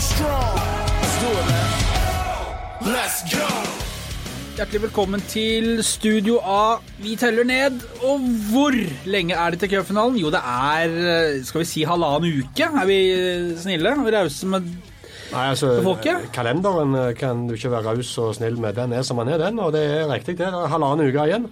[0.00, 0.56] strong.
[0.56, 2.92] Let's do it, man.
[2.94, 3.48] Let's go.
[4.56, 6.80] Hjertelig velkommen til Studio A.
[7.00, 7.80] Vi teller ned.
[8.04, 8.76] Og hvor
[9.08, 10.16] lenge er det til cupfinalen?
[10.20, 12.68] Jo, det er eh, skal vi si halvannen uke.
[12.68, 13.00] Er vi
[13.60, 14.68] snille og rause med
[15.30, 16.30] Nei, altså, folket?
[16.34, 18.74] Kalenderen eh, kan du ikke være raus og snill med.
[18.80, 19.60] Den er som den er, den.
[19.62, 20.48] Og det er riktig, det.
[20.48, 21.50] Er halvannen uke igjen.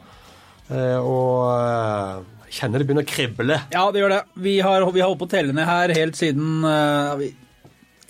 [0.69, 3.61] Eh, og eh, kjenner det begynner å krible.
[3.77, 4.23] Ja, det gjør det.
[4.41, 7.31] Vi har, vi har holdt på å telle ned her helt siden, uh, vi,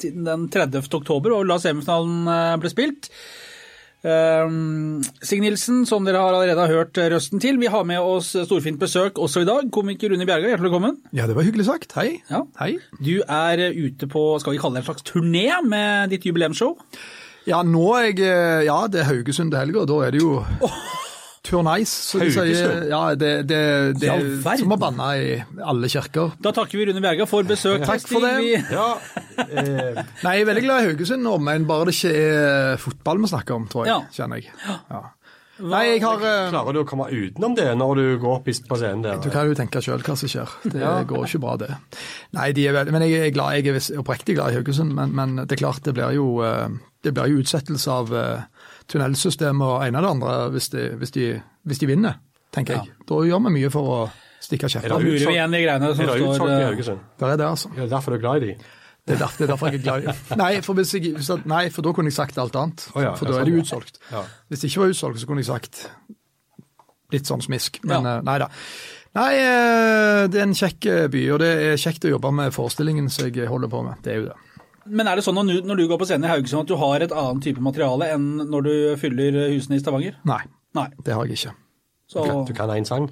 [0.04, 0.88] siden den 30.
[1.00, 3.10] oktober, og la semifinalen eh, ble spilt.
[3.98, 8.30] Um, Sig Nilsen, som dere har allerede har hørt røsten til, vi har med oss
[8.30, 9.66] storfint besøk også i dag.
[9.74, 11.00] Komiker Rune Bjerga, hjertelig velkommen.
[11.10, 11.96] Ja, det var hyggelig sagt.
[11.98, 12.20] Hei.
[12.30, 12.44] Ja.
[12.60, 12.76] Hei.
[13.02, 16.76] Du er ute på, skal vi kalle det en slags turné med ditt jubileumsshow?
[17.48, 20.38] Ja, nå er jeg eh, Ja, det er Haugesund til helga, da er det jo
[21.48, 22.86] turnais, som de sier.
[22.92, 23.60] Ja, det, det,
[23.98, 25.34] det er som å banne i
[25.64, 26.36] alle kirker.
[26.44, 27.82] Da takker vi Rune Bjerga for besøk.
[27.88, 28.34] Takk for det.
[28.44, 28.88] Vi- Ja,
[29.48, 33.22] eh, Nei, jeg er veldig glad i Haugesund, og men bare det ikke er fotball
[33.24, 33.94] vi snakker om, tror jeg.
[33.96, 34.02] Ja.
[34.20, 34.52] Kjenner jeg.
[34.92, 35.04] Ja.
[35.58, 38.76] Nei, jeg har eh, klarer du å komme utenom det når du går opp på
[38.78, 39.16] scenen der?
[39.24, 40.52] Du kan jo tenke sjøl hva som skjer.
[40.70, 41.72] Det går ikke bra, det.
[42.38, 45.10] Nei, de er veldig, men jeg er, glad, jeg er oppriktig glad i Haugesund, men,
[45.18, 46.68] men det er klart det blir jo, eh,
[47.02, 48.46] det blir jo utsettelse av eh,
[48.88, 51.26] tunnelsystemet og ene og det andre hvis de, hvis de,
[51.68, 52.18] hvis de vinner,
[52.54, 52.96] tenker jeg.
[53.08, 54.00] Da gjør vi mye for å
[54.40, 54.94] stikke Er kjepper.
[54.94, 57.06] Da det murer vi igjen de greiene som står utsolgt i eh, Haugesund?
[57.18, 57.72] Det er det, altså.
[57.76, 58.58] Er derfor du er glad i de?
[59.08, 61.14] Det er derfor, det er derfor jeg er glad i Nei, for hvis jeg,
[61.48, 62.84] nei, for da kunne jeg sagt alt annet.
[62.92, 64.00] Oh, ja, for da sånn, er det utsolgt.
[64.12, 64.20] Ja.
[64.52, 65.80] Hvis det ikke var utsolgt, så kunne jeg sagt
[67.14, 67.80] litt sånn smisk.
[67.88, 68.16] Men Ja.
[68.18, 68.50] eh, nei da.
[69.16, 72.52] Nei, eh, det er en kjekk eh, by, og det er kjekt å jobbe med
[72.52, 73.96] forestillingen som jeg holder på med.
[74.04, 74.36] Det er jo det.
[74.90, 77.00] Men er det sånn når når du går på scenen i Haugesund at du har
[77.04, 80.16] et annet type materiale enn når du fyller husene i Stavanger?
[80.28, 80.40] Nei,
[80.78, 80.88] Nei.
[81.04, 81.54] det har jeg ikke.
[82.08, 83.10] Så Du kan én sang?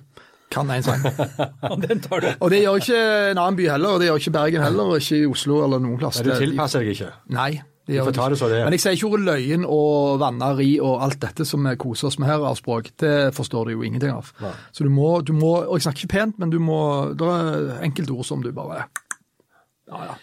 [0.50, 1.02] Kan én sang.
[1.70, 2.28] og den tar du.
[2.40, 3.00] Og det gjør ikke
[3.32, 5.82] en annen by heller, og det gjør ikke Bergen heller, og ikke i Oslo eller
[5.82, 6.20] noen plass.
[6.22, 7.10] Du Det- tilpasser deg ikke?
[7.34, 7.50] Nei.
[7.86, 8.64] De Vi får ta det så det er.
[8.66, 12.16] Men jeg sier ikke ordet løyen og vanneri og alt dette som vi koser oss
[12.18, 12.88] med her av språk.
[12.98, 14.32] Det forstår du jo ingenting av.
[14.42, 14.50] Nei.
[14.74, 17.84] Så du må, du må, og jeg snakker ikke pent, men du må, det er
[17.86, 18.88] enkelte ord som du bare
[19.86, 20.14] Ja, ja.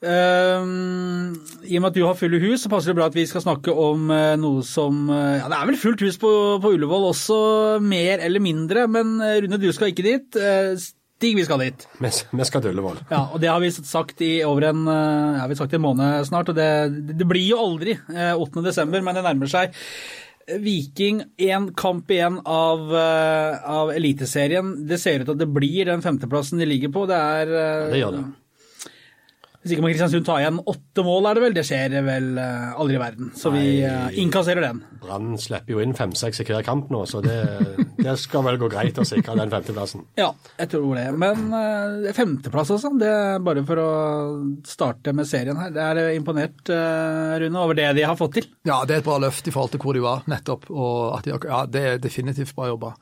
[0.00, 1.34] Ehm,
[1.68, 3.42] I og med at du har fulle hus, så passer det bra at vi skal
[3.44, 6.30] snakke om uh, noe som uh, Ja, det er vel fullt hus på,
[6.62, 7.36] på Ullevål også,
[7.84, 8.86] mer eller mindre.
[8.88, 10.40] Men eh, Rune, du skal ikke dit.
[10.80, 11.84] Stig, vi skal dit.
[12.00, 13.02] Vi skal til Ullevål.
[13.10, 15.84] Ja, og det har vi sagt i over en, ja, vi har sagt i en
[15.84, 16.70] måned snart, og det,
[17.12, 18.64] det blir jo aldri eh, 8.
[18.64, 19.76] desember, men det nærmer seg.
[20.64, 24.72] Viking, én kamp igjen av, av Eliteserien.
[24.88, 27.04] Det ser ut til at det blir den femteplassen de ligger på.
[27.06, 28.24] Det er ja, Det gjør det.
[29.60, 31.54] Hvis ikke må Kristiansund ta igjen åtte mål, er det vel.
[31.58, 33.26] Det skjer vel eh, aldri i verden.
[33.36, 34.06] Så vi Nei.
[34.14, 34.78] vi innkasserer den.
[35.02, 37.34] Brann slipper jo inn fem-seks i hver kamp nå, så det,
[38.00, 40.06] det skal vel gå greit å sikre den femteplassen.
[40.16, 40.30] Ja,
[40.62, 41.04] jeg tror det.
[41.20, 42.94] Men eh, femteplass, altså.
[43.02, 43.90] Det er bare for å
[44.64, 45.76] starte med serien her.
[45.76, 48.48] Det er imponert, eh, Rune, over det de har fått til.
[48.64, 50.70] ja, det er et bra løft i forhold til hvor de var, nettopp.
[50.72, 52.94] Og at de, har- ja, det er definitivt bra jobba.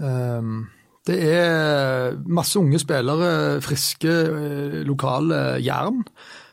[0.00, 0.62] Um,
[1.08, 6.04] det er masse unge spillere, friske, eh, lokale jern.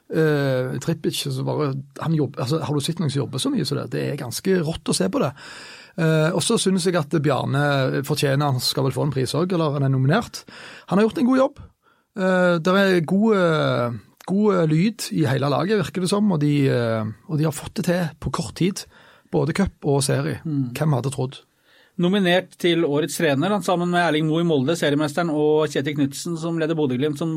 [0.07, 3.65] Uh, Trippic, så bare, han jobber, altså, Har du sett noen som jobber så mye
[3.67, 3.89] som det?
[3.91, 5.33] Det er ganske rått å se på det.
[5.99, 9.51] Uh, og så synes jeg at Bjarne fortjener Han skal vel få en pris òg,
[9.51, 10.45] eller han er nominert.
[10.87, 11.59] Han har gjort en god jobb.
[12.15, 13.97] Uh, det er god, eh,
[14.27, 17.55] god eh, lyd i hele laget, virker det som, og de, eh, og de har
[17.55, 18.85] fått det til på kort tid.
[19.31, 20.39] Både cup og serie.
[20.43, 21.41] Hvem hadde trodd?
[21.97, 26.59] Nominert til årets trener, sammen med Erling Moe i Molde, seriemesteren, og Kjetil Knutsen, som
[26.61, 27.31] leder Bodø-Glimt, som,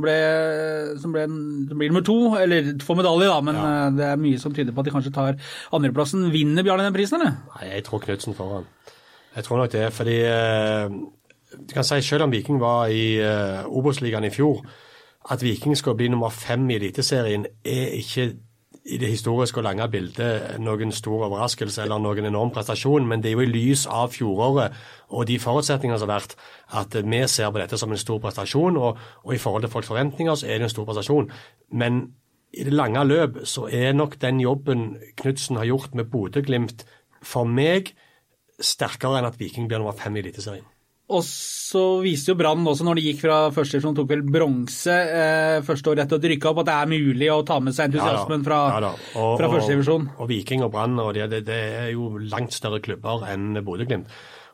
[1.00, 2.18] som, som blir nummer to.
[2.36, 3.70] Eller får medalje, da, men ja.
[3.96, 5.38] det er mye som tyder på at de kanskje tar
[5.76, 6.28] andreplassen.
[6.34, 7.38] Vinner Bjarne den prisen, eller?
[7.54, 8.68] Nei, jeg tror Knutsen foran.
[9.36, 10.92] Jeg tror nok det, fordi eh,
[11.56, 14.60] du kan si Selv om Viking var i eh, Obos-ligaen i fjor,
[15.30, 18.32] at Viking skal bli nummer fem i Eliteserien, er ikke
[18.84, 23.30] i det historiske og lange bildet noen stor overraskelse eller noen enorm prestasjon, men det
[23.30, 24.76] er jo i lys av fjoråret
[25.10, 26.36] og de forutsetningene som har vært,
[26.80, 29.90] at vi ser på dette som en stor prestasjon, og, og i forhold til folks
[29.90, 31.28] forventninger så er det en stor prestasjon.
[31.76, 32.02] Men
[32.56, 36.86] i det lange løp så er nok den jobben Knutsen har gjort med Bodø-Glimt
[37.22, 37.92] for meg
[38.60, 40.66] sterkere enn at Viking blir nummer fem i Eliteserien.
[41.10, 44.94] Og så viste jo Brann også, når de gikk fra første divisjon, tok vel bronse
[44.94, 47.90] eh, første år etter å rykke opp, at det er mulig å ta med seg
[47.90, 48.90] entusiasmen fra, Ja.
[49.18, 50.08] Og- fra og- første divisjon.
[50.18, 54.06] Og Viking og Brann og det, det, det er jo langt større klubber enn Bodø-Glimt.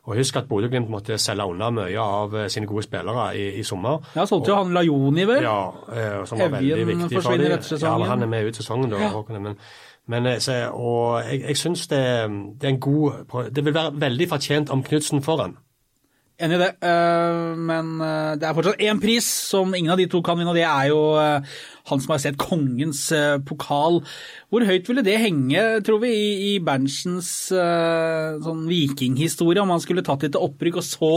[0.07, 3.63] Og husk at Bodø-Glimt måtte selge unna mye av eh, sine gode spillere i, i
[3.67, 3.99] sommer.
[4.15, 5.43] Ja, solgte jo han Lajoni, vel?
[5.43, 5.59] Ja,
[5.91, 7.51] eh, som var veldig viktig for dem.
[7.51, 8.01] etter sesongen.
[8.05, 8.97] Ja, han er med ut sesongen, da.
[9.11, 9.57] Håkon, Men,
[10.07, 12.01] men eh, så, og jeg, jeg syns det,
[12.61, 15.57] det er en god Det vil være veldig fortjent om Knutsen får den.
[16.37, 20.05] Enig i det, eh, men eh, det er fortsatt én pris som ingen av de
[20.11, 21.55] to kan vinne, og det er jo eh,
[21.89, 24.03] Hans Majestet Kongens eh, pokal.
[24.53, 26.11] Hvor høyt ville det henge, tror vi,
[26.51, 31.11] i, Berntsens sånn vikinghistorie, om han skulle tatt det til opprykk og så,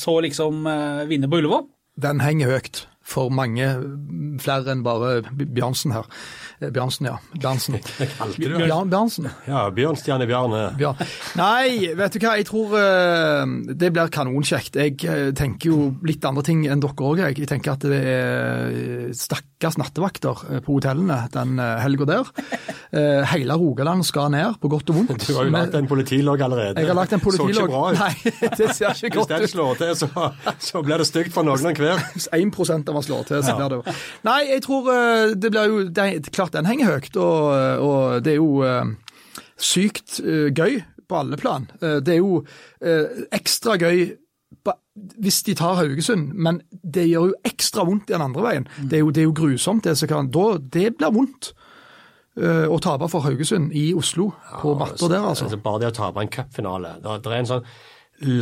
[0.00, 0.64] så liksom
[1.10, 1.68] vinne på Ullevål?
[2.02, 3.68] Den henger høyt for mange
[4.42, 6.08] flere enn bare Bjørnsen her.
[6.62, 7.16] Eh, Bjørnsen, ja.
[7.34, 7.78] Bjørnsen.
[8.38, 9.28] Bjørn, Bjørnsen.
[9.48, 10.62] Ja, Bjørnstjerne Bjarne.
[10.78, 11.00] Bjørn.
[11.38, 14.78] Nei, vet du hva, jeg tror eh, det blir kanonkjekt.
[14.78, 17.22] Jeg eh, tenker jo litt andre ting enn dere òg.
[17.22, 17.40] Jeg.
[17.42, 22.30] jeg tenker at det er stakkars nattevakter på hotellene den helga der.
[23.32, 25.26] Hele Rogaland skal ned, på godt og vondt.
[25.26, 26.82] Du har jo lagt en politilogg allerede.
[26.82, 28.00] Jeg har lagt en Så ikke bra ut.
[28.00, 29.36] Nei, det ser ikke godt ut.
[29.38, 30.28] Hvis den slår til, så,
[30.60, 32.02] så blir det stygt for noen hver.
[32.16, 34.90] Hvis 1 av oss slår til, så blir det Nei, jeg tror
[35.38, 38.90] det blir jo det, er Klart den henger høyt, og, og det er jo eh,
[39.56, 41.68] sykt eh, gøy på alle plan.
[41.80, 42.42] Eh, Det er jo
[43.32, 44.12] ekstra gøy
[45.24, 48.66] hvis de tar Haugesund, men det gjør jo ekstra vondt i den andre veien.
[48.82, 49.86] Det, er jo, det er jo grusomt.
[49.88, 51.54] Det, kan, da, det blir vondt
[52.36, 55.48] å tape for Haugesund i Oslo, på matta der, altså.
[55.64, 56.94] Bare det å tape en cupfinale.
[57.00, 57.66] Det, det er en sånn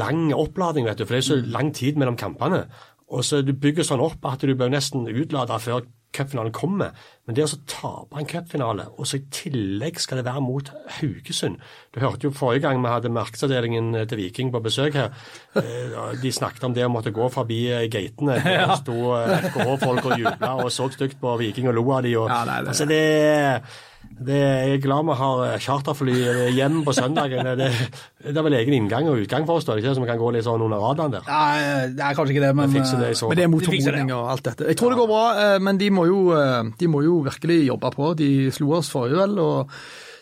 [0.00, 2.64] lang oppladning, vet du, for det er så lang tid mellom kampene.
[3.10, 6.90] Og så Du bygger sånn opp at du bør nesten utlade før cupfinalen kommer.
[7.26, 10.70] Men det å så tape en cupfinale, og så i tillegg skal det være mot
[10.98, 11.60] Haugesund
[11.94, 15.12] Du hørte jo forrige gang vi hadde markedsavdelingen til Viking på besøk her.
[15.54, 18.40] eh, De snakket om det å måtte gå forbi eh, gatene.
[18.42, 22.16] Der sto eh, FKH-folk og jubla og så stygt på Viking og lo av de.
[22.18, 23.62] Og, Ja, nei, det- altså det
[24.10, 26.14] det, jeg er glad vi har eh, charterfly
[26.56, 27.46] hjem på søndagen.
[27.60, 27.68] Det,
[28.26, 30.32] det er vel egen inngang og utgang for oss, da, ikke, så vi kan gå
[30.34, 31.30] litt sånn under radaren der.
[31.30, 34.02] Nei, det er kanskje ikke det, men det Men det er mot De fikser det,
[34.02, 34.68] formodning og alt dette.
[34.68, 37.58] Jeg tror det går bra, eh, men de må jo, eh, de må jo virkelig
[37.70, 38.12] jobbe på.
[38.18, 39.80] De slo oss forrige vel, og,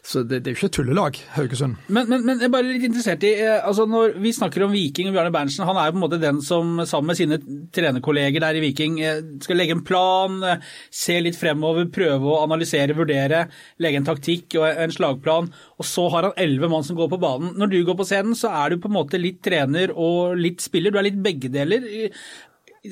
[0.08, 1.76] så det, det er jo ikke tullelag, Haugesund.
[1.92, 4.72] Men, men, men jeg er bare litt interessert i eh, altså Når vi snakker om
[4.72, 7.36] Viking og Bjarne Berntsen, han er jo på en måte den som sammen med sine
[7.76, 12.40] trenerkolleger der i Viking eh, skal legge en plan, eh, se litt fremover, prøve å
[12.46, 13.42] analysere, vurdere,
[13.84, 15.52] legge en taktikk og en slagplan.
[15.76, 17.52] Og så har han elleve mann som går på banen.
[17.60, 20.64] Når du går på scenen, så er du på en måte litt trener og litt
[20.64, 20.94] spiller.
[20.94, 21.84] Du er litt begge deler.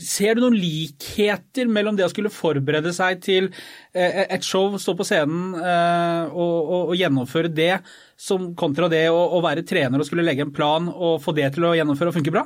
[0.02, 3.50] Ser du noen likheter mellom det å skulle forberede seg til
[3.94, 7.76] eh, et show, stå på scenen eh, og, og, og gjennomføre det,
[8.16, 11.50] som kontra det å, å være trener og skulle legge en plan og få det
[11.54, 12.42] til å gjennomføre og funke bra?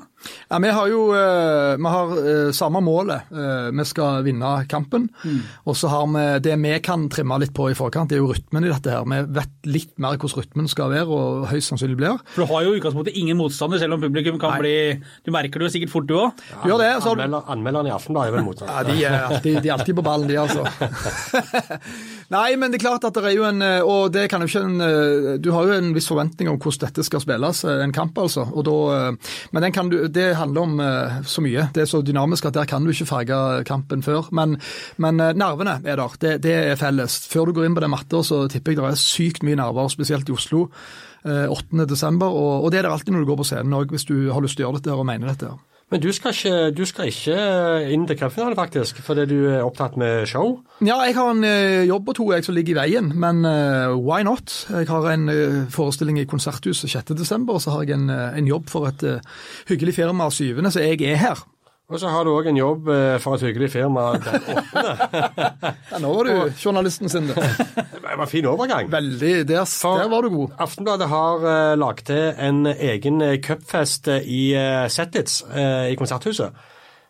[0.50, 3.31] Ja, Vi har jo eh, vi har eh, samme målet.
[3.31, 5.06] Eh, Vi skal vinne kampen.
[5.64, 8.32] Og så har vi det vi kan trimme litt på i forkant, det er jo
[8.32, 9.06] rytmen i dette her.
[9.06, 12.19] Vi vet litt mer hvordan rytmen skal være, og høyst sannsynlig blir.
[12.34, 14.61] For du har jo i utgangspunktet ingen motstander, selv om publikum kan Nei.
[14.64, 14.75] bli
[15.26, 16.43] Du merker det jo sikkert fort, du òg.
[16.50, 18.75] Ja, gjør det, så har du Anmelder, anmelderne i Aftenbladet er vel motstander.
[18.75, 20.67] Ja, de er alltid, de er alltid på ballen, de, altså.
[22.34, 24.62] Nei, men det er klart at det er jo en Og det kan jo ikke
[24.62, 28.19] en Du har jo en viss forventning om hvordan dette skal spilles, eh, en kamp,
[28.19, 28.47] altså.
[28.67, 31.69] Da, eh, men du, det handler om eh, så mye.
[31.75, 34.31] Det er så dynamisk at der kan du ikke farge kampen før.
[34.33, 34.59] Men,
[34.97, 36.19] men nervene er der.
[36.21, 37.21] Det, det er felles.
[37.31, 39.89] Før du går inn på den matta, så tipper jeg det er sykt mye nerver,
[39.93, 40.69] spesielt i Oslo.
[41.25, 41.87] eh, 8.
[41.87, 44.41] desember, og, og det er det alltid når du går på scenen hvis du har
[44.45, 45.51] lyst til å gjøre dette og mener dette.
[45.53, 45.69] her.
[45.91, 47.37] Men du skal ikke, du skal ikke
[47.91, 50.61] inn til cupfinalen, faktisk, fordi du er opptatt med show.
[50.87, 53.97] Ja, jeg har en eh, jobb og to jeg som ligger i veien, men uh,
[53.99, 54.55] why not?
[54.71, 58.51] Jeg har en uh, forestilling i Konserthuset 6.12., og så har jeg en, uh, en
[58.51, 59.07] jobb for et
[59.69, 61.43] hyggelig firma 7., så jeg er her.
[61.91, 65.73] Og så har du òg en jobb eh, for et hyggelig firma den åttende.
[65.91, 67.27] den nå var du journalisten sin.
[67.31, 67.37] det.
[68.01, 68.89] Det var en fin overgang.
[68.91, 69.35] Veldig.
[69.49, 70.55] Der, der var du god.
[70.59, 76.51] Aftenbladet har uh, lagt til en egen eh, cupfest i uh, Settitz uh, i Konserthuset.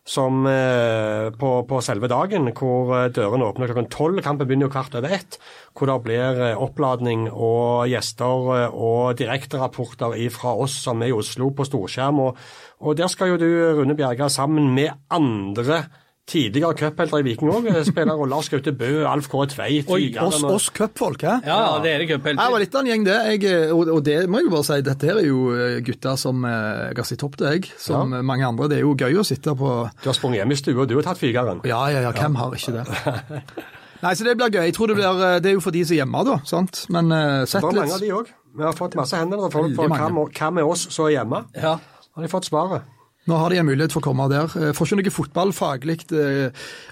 [0.08, 4.22] Som eh, på, på selve dagen, hvor eh, dørene åpner klokken tolv.
[4.24, 5.36] Kampen begynner jo kvart over ett.
[5.76, 11.16] Hvor det blir eh, oppladning og gjester eh, og direkterapporter fra oss som er i
[11.16, 12.22] Oslo på storskjerm.
[12.24, 12.40] Og,
[12.80, 15.84] og der skal jo du, Rune Bjerga, sammen med andre
[16.30, 19.40] tidligere cuphelter i Viking òg Spiller Lars Gaute Bø, Alf K.
[19.54, 21.40] Tveit, Oi, Oss, oss cupfolk, hæ?
[21.46, 22.58] Ja, dere Jeg var cuphelter.
[22.62, 23.18] litt av en gjeng, det.
[23.32, 26.16] Jeg, eh, og, og det må jeg jo bare si, dette er jo eh, gutter
[26.20, 27.72] som eh, jeg har sett opp til, jeg.
[27.78, 28.22] Som Ja.
[28.22, 28.68] mange andre.
[28.70, 31.06] Det er jo gøy å sitte på Du har sprunget hjem i stua, du har
[31.10, 31.60] tatt fygeren.
[31.68, 32.86] Ja, ja, ja, hvem har ikke det?
[34.04, 34.62] Nei, så det blir gøy.
[34.70, 36.38] Jeg tror det blir eh, Det er jo for de som er hjemme, da.
[36.48, 36.84] sant?
[36.88, 38.30] Men uh, Det var mange av de òg.
[38.56, 41.44] Vi har fått masse henvendelser fra hva med oss som er hjemme.
[41.54, 41.76] Ja.
[42.16, 42.86] Har de fått svaret?
[43.28, 44.48] Nå har de en mulighet for å komme der.
[44.56, 45.98] Jeg får ikke noe fotball faglig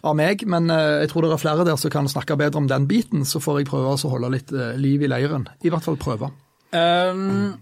[0.04, 2.68] av meg, men eh, jeg tror det er flere der som kan snakke bedre om
[2.68, 3.24] den biten.
[3.28, 5.48] Så får jeg prøve å holde litt eh, liv i leiren.
[5.64, 6.30] I hvert fall prøve.
[6.68, 7.56] Um,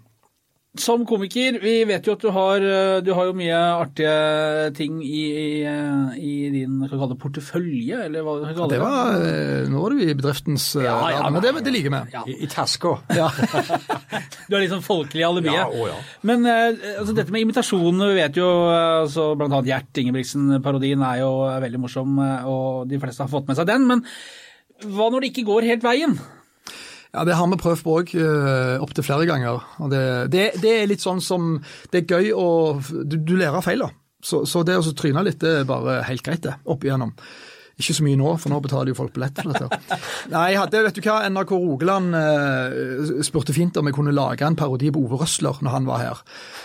[0.83, 4.99] som komiker, vi vet jo at du har, eh, du har jo mye artige ting
[5.05, 9.67] i, i, eh, i din det, portefølje, eller hva du skal kalle Det var, eh,
[9.73, 12.03] nå var du i bedriftens Ja, ja, men det, det liker vi.
[12.15, 12.23] Ja.
[12.27, 12.97] I, i taska.
[13.17, 13.31] Ja.
[14.47, 15.57] Du er litt sånn folkelig i alibiet.
[15.59, 15.97] Ja, å ja.
[16.29, 21.33] Men altså, dette med imitasjonene, vi vet jo altså, annet Gjert Ingebrigtsen-parodien er jo
[21.65, 23.89] veldig morsom, og de fleste har fått med seg den.
[23.91, 24.05] Men
[24.87, 26.15] hva når det ikke går helt veien?
[27.15, 28.15] Ja, Det har vi prøvd på òg,
[28.83, 29.63] opptil flere ganger.
[29.93, 31.57] Det, det, det er litt sånn som
[31.93, 32.49] Det er gøy å
[33.05, 33.91] Du, du lærer feil, da.
[34.27, 36.57] Så, så det å tryne litt, det er bare helt greit, det.
[36.67, 37.13] Opp igjennom.
[37.77, 39.99] Ikke så mye nå, for nå betaler jo folk billett for dette.
[40.33, 44.49] Nei, jeg hadde, vet du hva, NRK Rogaland eh, spurte fint om jeg kunne lage
[44.49, 46.23] en parodi på Ove Røsler når han var her.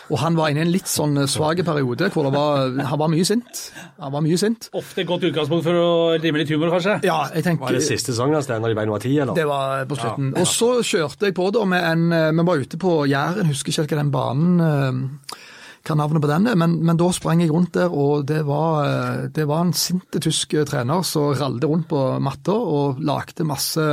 [0.08, 3.04] Og han var inne i en litt sånn eh, svak periode hvor det var, han
[3.04, 3.66] var mye sint.
[4.00, 4.70] Han var mye sint.
[4.80, 7.02] Ofte et godt utgangspunkt for å drive med litt humor, kanskje?
[7.08, 7.68] Ja, jeg tenker...
[7.68, 9.36] Var det siste sangen hans der, når de nummer ti, eller?
[9.36, 10.32] Det var på slutten.
[10.40, 13.76] Og så kjørte jeg på da med en eh, Vi var ute på Jæren, husker
[13.76, 15.42] ikke helt hva den banen eh,
[15.82, 18.84] hva navnet på den er, men, men da sprang jeg rundt der, og det var,
[18.86, 23.48] eh, det var en sinte tysk eh, trener som ralde rundt på matta og lagde
[23.48, 23.86] masse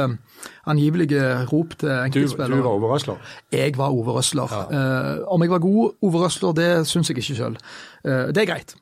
[0.68, 2.60] angivelige rop til enkeltspillere.
[2.60, 3.32] du var overrøsler?
[3.52, 4.52] Jeg var overrøsler.
[4.52, 4.66] Ja.
[4.68, 7.58] Eh, om jeg var god overrøsler, det syns jeg ikke sjøl.
[8.04, 8.76] det er greit.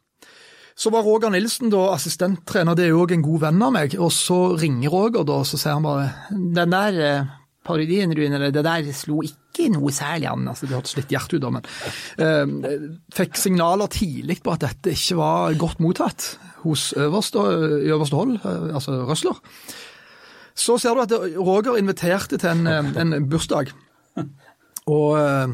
[0.76, 3.94] Så var Roger Nilsen da assistenttrener, det er jo òg en god venn av meg.
[3.96, 7.35] Og så ringer Roger, da, så sier han bare Den der
[7.66, 10.46] parodien, Rune, det der slo ikke noe særlig an.
[10.52, 11.66] Altså, det hørtes litt hjerte ut, da, men
[12.22, 12.76] eh,
[13.16, 16.30] fikk signaler tidlig på at dette ikke var godt mottatt
[16.66, 17.42] hos øverste,
[17.90, 19.42] øverste hold, eh, altså Røsler.
[20.56, 23.72] Så ser du at Roger inviterte til en, eh, en bursdag.
[24.86, 25.48] Og eh,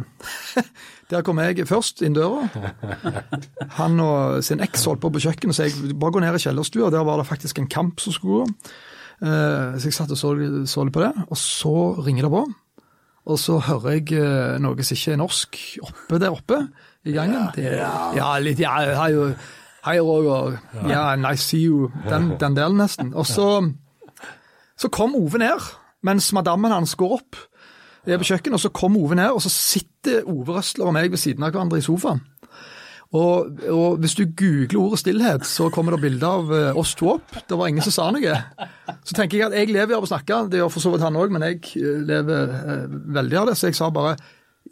[1.10, 2.46] der kom jeg først inn døra.
[3.80, 6.90] Han og sin eks holdt på på kjøkkenet, så jeg bare gå ned i kjellerstua.
[6.90, 8.72] Der var det faktisk en kamp som skulle gå.
[9.22, 10.32] Eh, Så jeg satt og så,
[10.66, 12.42] så litt på det, og så ringer det på.
[13.30, 16.58] Og så hører jeg eh, noe som ikke er norsk oppe der oppe
[17.06, 17.52] i gangen.
[17.54, 17.68] Det,
[18.18, 19.12] ja, litt ja, hei,
[19.86, 20.56] hei Roger.
[20.90, 21.92] Ja, nice see you.
[22.08, 23.12] Den, den delen nesten.
[23.14, 23.46] Og så,
[24.78, 25.70] så kom Ove ned,
[26.02, 27.38] mens madammen hans går opp.
[28.02, 30.96] Jeg er på kjøkkenet, og så kom Ove ned, og så sitter Ove Røsler og
[30.98, 32.24] meg ved siden av hverandre i sofaen.
[33.12, 37.10] Og, og hvis du googler ordet stillhet, så kommer det bilder av eh, oss to
[37.12, 37.34] opp.
[37.48, 38.38] Det var ingen som sa noe.
[39.04, 41.18] Så tenker jeg at jeg lever av å snakke, det gjør for så vidt han
[41.20, 42.86] òg, men jeg eh, lever eh,
[43.18, 43.58] veldig av det.
[43.60, 44.16] Så jeg sa bare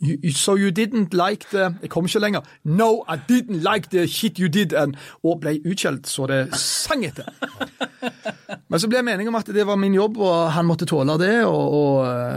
[0.02, 2.40] "You- you- So you didn't like the Jeg kom ikke lenger.
[2.64, 4.72] No, I didn't like the shit you did.
[4.72, 7.24] And, og ble utskjelt så det sang etter.
[8.70, 11.18] Men så ble jeg meningen om at det var min jobb, og han måtte tåle
[11.18, 11.44] det.
[11.44, 11.96] Og, og,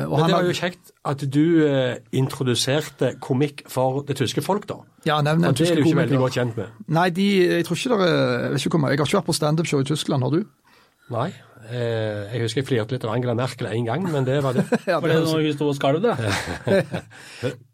[0.09, 4.67] og Men det var jo kjekt at du eh, introduserte komikk for det tyske folk,
[4.69, 4.75] da.
[5.05, 6.67] ja, nevn en Og det er du ikke veldig godt kjent med.
[6.87, 7.27] Nei, de,
[7.59, 10.43] jeg tror ikke det jeg har ikke vært på standup-show i Tyskland, har du?
[11.13, 11.33] Nei.
[11.69, 14.65] Eh, jeg husker jeg flirte litt av Angela Merkel én gang, men det var det.
[14.89, 16.15] Ja, Var det når hun sto og skalv, det?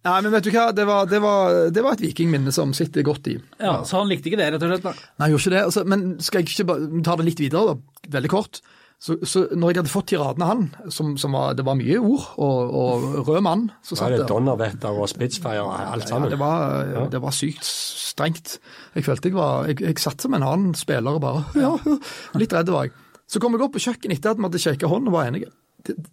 [0.05, 3.05] Nei, men vet du hva, det var, det var, det var et vikingminne som sitter
[3.07, 3.37] godt i.
[3.61, 4.85] Ja, Så han likte ikke det, rett og slett?
[4.85, 4.93] da.
[5.21, 5.63] Nei, gjorde ikke det.
[5.69, 8.05] Altså, men skal jeg ikke bare ta det litt videre, da?
[8.19, 8.61] Veldig kort.
[8.99, 11.99] Så, så når jeg hadde fått tiradene av han, som, som var, det var mye
[12.03, 14.27] ord, og, og rød mann som satt det der.
[14.27, 18.57] Donnerwetter og Spitfire og alt Ja, det var, det var sykt strengt.
[18.97, 21.95] Jeg følte jeg var Jeg, jeg satt som en annen spiller og bare Ja, ja.
[22.43, 22.97] Litt redd var jeg.
[23.29, 25.51] Så kom jeg opp på kjøkkenet etter at vi hadde shaka hånd og var enige.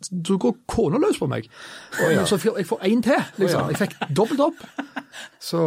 [0.04, 1.49] Så går kona løs på meg.
[1.99, 3.70] Oh, jeg får- jeg får én til, liksom.
[3.73, 4.61] Jeg fikk dobbelt opp.
[5.42, 5.58] Så,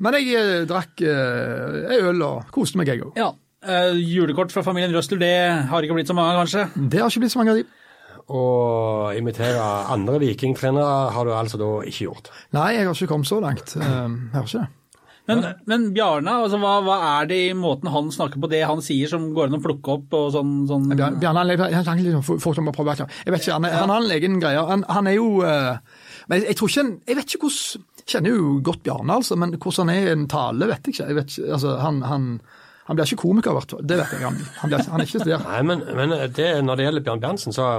[0.00, 3.12] men jeg eh, drakk eh, ei øl og koste meg, jeg òg.
[3.20, 3.28] Ja.
[3.62, 5.34] eh, julekort fra familien Røsler, det
[5.70, 6.66] har ikke blitt så mange, kanskje?
[6.90, 7.66] Det har ikke blitt så mange av de.
[8.34, 8.42] Å
[9.18, 9.60] imitere
[9.92, 12.30] andre vikingtrenere har du altså da ikke gjort.
[12.56, 13.76] Nei, jeg har ikke kommet så langt.
[13.76, 14.68] Eh, Jeg har ikke det.
[15.28, 15.40] Men,
[15.70, 19.08] men Bjarne, altså, hva, hva er det i måten han snakker på, det han sier
[19.08, 22.42] som går an å plukke opp og sånn, sånn Bjarne, Bjarne han, han, han, liksom,
[22.44, 24.64] folk som prøve, jeg vet ikke, han, han har en egen greie.
[24.68, 25.78] Han, han er jo eh,
[26.28, 29.38] Men jeg, jeg tror ikke han, Jeg vet ikke hvordan kjenner jo godt Bjarne, altså,
[29.40, 31.08] men hvordan han er i en tale, vet jeg ikke.
[31.08, 32.26] Jeg vet ikke altså, han, han,
[32.84, 33.86] han blir ikke komiker, i hvert fall.
[33.88, 34.26] Det vet jeg.
[34.26, 35.46] Han, han, blir, han er ikke der.
[35.48, 37.70] Nei, men, men det, når det gjelder Bjørn Berntsen, så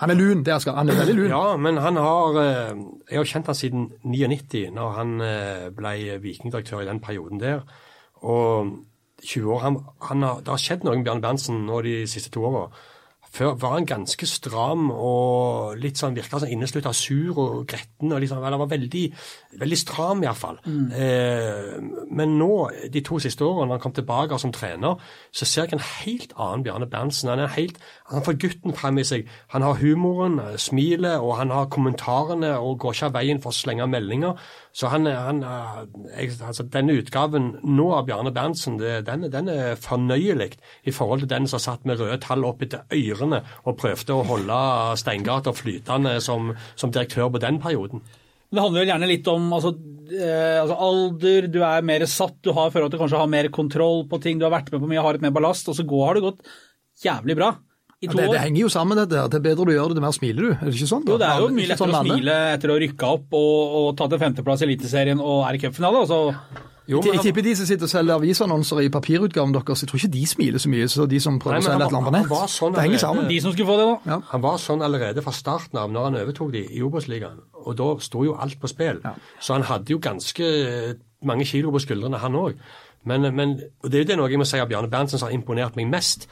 [0.00, 0.44] Han er lun.
[0.44, 1.30] det skal, Han er veldig lun.
[1.30, 2.76] Ja, men han har eh,
[3.10, 7.60] Jeg har kjent han siden 99, når han eh, ble vikingdirektør i den perioden der.
[8.24, 8.72] Og
[9.24, 9.76] 20 år han,
[10.08, 12.70] han har, Det har skjedd noe med Bjørn Berntsen nå de siste to åra.
[13.30, 18.10] Før var han ganske stram og litt sånn virka sånn inneslutta sur og gretten.
[18.12, 19.04] og liksom, Han var veldig,
[19.60, 20.58] veldig stram, iallfall.
[20.66, 20.88] Mm.
[20.90, 24.98] Eh, men nå, de to siste årene, når han kom tilbake som trener,
[25.30, 27.30] så ser jeg en helt annen Bjarne Berntsen.
[27.30, 27.78] Han er helt,
[28.10, 29.30] han får gutten frem i seg.
[29.54, 33.54] Han har humoren, eh, smilet, og han har kommentarene og går ikke av veien for
[33.54, 34.34] å slenge meldinger.
[34.76, 40.52] Så han, han, altså Denne utgaven nå av Bjarne Berntsen den, den er fornøyelig
[40.86, 44.26] i forhold til den som satt med røde tall opp etter ørene og prøvde å
[44.28, 44.58] holde
[45.00, 48.04] Steingata flytende som, som direktør på den perioden.
[48.50, 49.70] Det handler vel gjerne litt om altså,
[50.10, 53.50] eh, altså alder, du er mer satt, du har forhold til kanskje å ha mer
[53.54, 55.86] kontroll på ting, du har vært med på mye, har et mer ballast, og så
[55.86, 56.54] går, har det gått
[57.04, 57.52] jævlig bra
[58.00, 58.42] Ja, to det, det år.
[58.46, 59.16] henger jo sammen, dette.
[59.20, 59.28] her.
[59.28, 60.50] Det bedre du gjør det, det mer smiler du.
[60.56, 61.04] Er det ikke sånn?
[61.04, 61.12] da?
[61.12, 63.90] Jo, det er jo mye lettere sånn å smile etter å rykke opp og, og
[64.00, 66.00] ta til femteplass i Eliteserien og er i cupfinale.
[66.06, 66.20] Altså,
[66.90, 70.10] Jo, Jeg tipper de som sitter og selger avisannonser i papirutgaven deres, jeg tror ikke
[70.16, 72.30] de smiler så mye som de som prøver Nei, å men selge et eller annet
[72.32, 72.50] på nett.
[72.50, 73.28] sånn det henger sammen.
[73.28, 73.92] de som skulle få det nå.
[74.10, 74.16] Ja.
[74.32, 77.90] Han var sånn allerede fra starten av når han overtok de i Obos-ligaen, og da
[78.02, 78.98] sto jo alt på spill.
[79.38, 82.56] Så han hadde jo ganske eh, mange kilo på skuldrene, han òg.
[83.04, 83.54] Men, men
[83.84, 85.76] og det er jo det noe jeg må si av Bjarne Berntsen som har imponert
[85.78, 86.26] meg mest.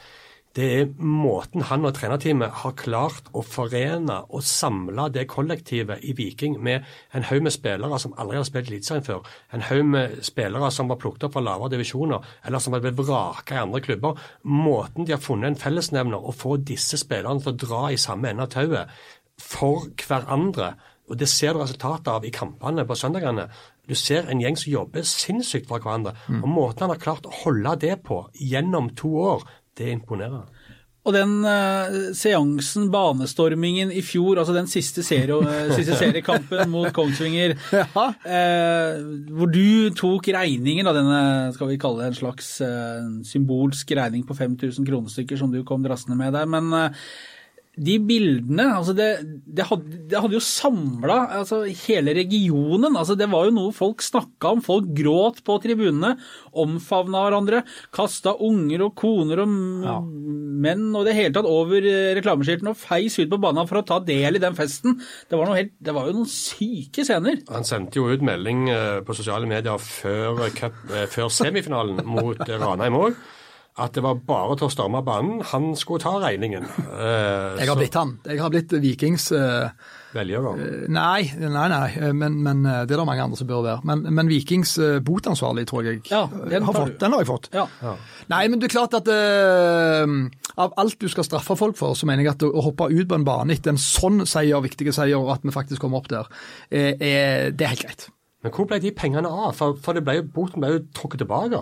[0.56, 6.14] Det er måten han og trenerteamet har klart å forene og samle det kollektivet i
[6.16, 9.28] Viking med en haug med spillere som aldri har spilt Eliteserien før.
[9.54, 12.98] En haug med spillere som var plukket opp fra lavere divisjoner, eller som har blitt
[12.98, 14.18] vraka i andre klubber.
[14.42, 18.32] Måten de har funnet en fellesnevner og få disse spillerne til å dra i samme
[18.32, 18.98] ende av tauet
[19.38, 20.72] for hverandre.
[21.08, 23.46] Og Det ser du resultatet av i kampene på søndagene.
[23.88, 26.16] Du ser en gjeng som jobber sinnssykt for hverandre.
[26.42, 29.46] Og Måten han har klart å holde det på gjennom to år,
[29.78, 30.44] det imponerer.
[31.08, 36.90] Og den uh, seansen, banestormingen i fjor, altså den siste, serie, eh, siste seriekampen mot
[36.92, 37.87] Kongsvinger, Ja.
[37.88, 38.99] uh,
[39.38, 41.23] hvor du tok regningen av denne,
[41.56, 45.87] skal vi kalle det en slags eh, symbolsk regning på 5000 kronestykker som du kom
[45.87, 47.08] drassende med der, men eh,
[47.78, 49.08] de bildene, altså det,
[49.47, 52.97] det, hadde, det hadde jo samla altså hele regionen.
[52.99, 54.62] altså Det var jo noe folk snakka om.
[54.64, 56.14] Folk gråt på tribunene,
[56.58, 57.62] omfavna hverandre,
[57.94, 59.56] kasta unger og koner og
[59.87, 59.97] ja.
[60.66, 63.87] menn og det hele tatt over eh, reklameskiltene og feis ut på banen for å
[63.87, 64.99] ta del i den festen.
[65.30, 67.42] Det var, helt, det var jo noen syke scener.
[67.52, 72.40] Han sendte jo ut melding eh, på sosiale medier før, cup, eh, før semifinalen mot
[72.44, 73.18] Rana Ranheim òg.
[73.78, 75.40] At det var bare til å storme banen.
[75.52, 76.66] Han skulle ta regningen.
[76.99, 78.16] Eh, Jeg har så- blitt han.
[78.26, 79.68] Jeg har blitt Vikings eh,
[80.16, 80.49] Velger.
[80.90, 83.85] Nei, nei, nei, eh, men, men eh, det er det mange andre som bør være.
[83.87, 86.97] Men, men Vikings eh, botansvarlig tror jeg Ja, eh, den har fått.
[86.99, 87.49] Den har jeg fått.
[87.54, 87.68] Ja.
[88.32, 90.16] Nei, men det er klart at eh,
[90.58, 93.14] av alt du skal straffe folk for, så mener jeg at å hoppe ut på
[93.20, 96.26] en bane etter en sånn seier, viktige seier, og at vi faktisk kommer opp der,
[96.73, 98.08] eh, er, det er helt greit.
[98.38, 99.50] Men hvor ble de pengene av?
[99.59, 101.59] For, for det ble boten ble jo trukket tilbake.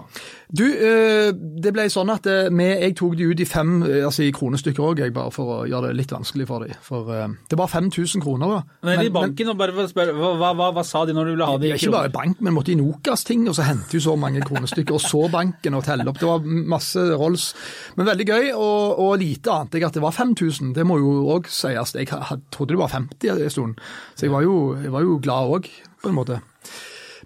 [0.52, 4.02] Du, eh, det ble sånn at eh, vi, jeg tok de ut i fem, eh,
[4.04, 6.76] altså i kronestykker òg, bare for å gjøre det litt vanskelig for dem.
[6.84, 8.76] For eh, det var 5000 kroner, da.
[8.90, 11.30] Men, i banken, men, bare for å spørre, hva, hva, hva, hva sa de når
[11.30, 14.18] du ville ha de ikke bare bank, men måtte i Nokas-ting, og så hente så
[14.20, 16.20] mange kronestykker, og så banken og telle opp.
[16.20, 16.44] Det var
[16.76, 17.48] masse rolls.
[17.96, 20.76] Men veldig gøy, og, og lite ante jeg at det var 5000.
[20.76, 21.96] Det må jo òg sies.
[21.96, 22.12] Jeg
[22.52, 25.72] trodde det var 50 en stund, så jeg var jo, jeg var jo glad òg,
[26.02, 26.40] på en måte.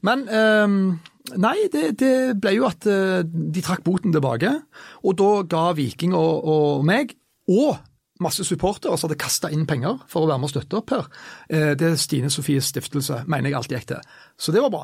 [0.07, 0.79] Men ehm,
[1.37, 4.55] nei, det, det ble jo at eh, de trakk boten tilbake,
[5.05, 7.17] og da ga Viking og, og meg,
[7.51, 7.77] og
[8.21, 11.07] masse supportere som hadde kasta inn penger for å være med og støtte opp her.
[11.49, 14.09] Eh, Det er Stine Sofies stiftelse, mener jeg alltid gikk til.
[14.41, 14.83] Så det var bra.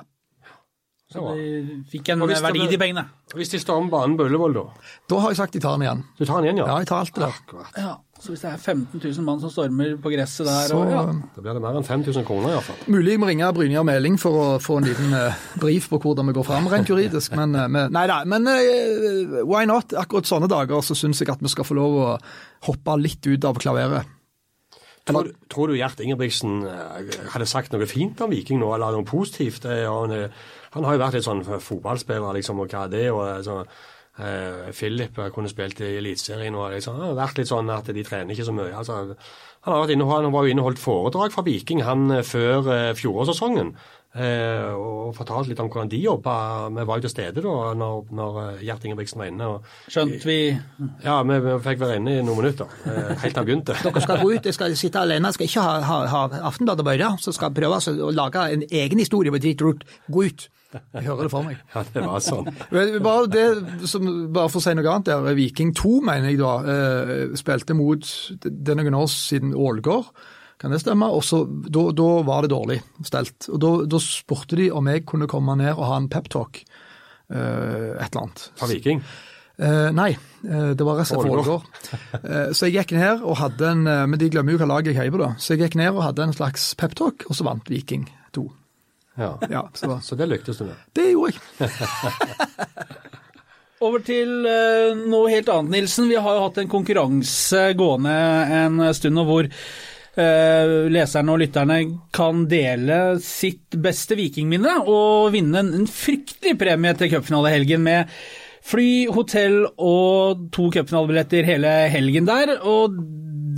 [1.13, 1.23] Så.
[1.39, 3.05] De fikk en verdi, de pengene.
[3.37, 4.65] Hvis de stormer banen på Ullevål, da?
[5.07, 6.01] Da har jeg sagt de tar den igjen.
[6.19, 6.67] Du tar den igjen, ja?
[6.73, 7.37] Ja, jeg tar alt det der.
[7.45, 7.77] Akkurat.
[7.79, 10.91] Ja, så hvis det er 15 000 mann som stormer på gresset der Så og,
[10.91, 11.03] ja.
[11.37, 12.79] Da blir det mer enn 5000 kroner, iallfall.
[12.89, 16.31] mulig jeg må ringe Brynjar Meling for å få en liten uh, brief på hvordan
[16.31, 17.37] vi går fram rent juridisk.
[17.39, 19.95] Men, uh, med, nei da, men uh, why not?
[19.97, 22.11] Akkurat sånne dager så syns jeg at vi skal få lov å
[22.71, 24.17] hoppe litt ut av klaveret.
[25.07, 29.07] Tror, tror du Gjert Ingebrigtsen eh, hadde sagt noe fint om Viking nå, eller noe
[29.07, 29.63] positivt?
[29.63, 33.05] Det, han, eh, han har jo vært litt sånn fotballspiller, liksom, og hva er det?
[33.13, 33.71] og eh, sånn,
[34.19, 38.07] eh, Philip kunne spilt i Eliteserien og liksom, det har vært litt sånn at de
[38.07, 38.73] trener ikke så mye.
[38.77, 39.17] altså
[39.67, 43.75] han, inne, han var jo inneholdt foredrag fra Viking han eh, før uh, fjorårssesongen.
[44.17, 46.35] Eh, og fortalte litt om hvordan de jobba.
[46.73, 49.49] Vi var jo til stede da når, når eh, Gjert Ingebrigtsen var inne.
[49.53, 50.39] Og, Skjønt vi
[51.05, 53.77] ja, vi, vi fikk være inne i noen minutter, eh, helt til han begynte.
[53.85, 56.87] Dere skal gå ut, jeg skal sitte alene, jeg skal ikke ha, ha, ha Aftenbladet
[56.87, 59.85] Bøyre, så skal jeg prøve altså å lage en egen historie på Drit Rot.
[60.09, 60.47] Gå ut.
[60.77, 61.61] Jeg hører det for meg.
[61.75, 62.49] Ja, det var sånn.
[63.07, 63.45] Bare, det,
[63.91, 67.77] som, bare for å si noe annet der, Viking 2, mener jeg da, eh, spilte
[67.77, 68.09] mot
[68.41, 70.09] Det er noen år siden Ålgård.
[70.61, 71.09] Kan det stemme?
[71.13, 73.49] Og så, da, da var det dårlig stelt.
[73.53, 76.63] Og da, da spurte de om jeg kunne komme ned og ha en peptalk.
[77.29, 78.45] Uh, et eller annet.
[78.57, 79.01] Fra Viking.
[79.57, 80.11] Uh, nei,
[80.45, 81.39] uh, det var SF Ålgård.
[81.41, 81.63] Ålgård.
[82.21, 84.87] Eh, så jeg gikk ned og hadde en eh, Men de glemmer jo hva lag
[84.89, 85.31] jeg heier på, da.
[85.41, 88.05] Så jeg gikk ned og hadde en slags peptalk, og så vant Viking
[88.37, 88.45] 2.
[89.17, 89.31] Ja.
[89.49, 90.77] Ja, så Så det lyktes du med.
[90.97, 91.71] det gjorde jeg.
[93.87, 96.09] Over til eh, noe helt annet, Nilsen.
[96.09, 98.15] Vi har jo hatt en konkurranse gående
[98.61, 99.59] en stund, og hvor eh,
[100.17, 101.79] leserne og lytterne
[102.17, 108.17] kan dele sitt beste vikingminne og vinne en, en fryktelig premie til cupfinalehelgen med
[108.67, 112.57] fly, hotell og to cupfinalebilletter hele helgen der.
[112.65, 112.97] Og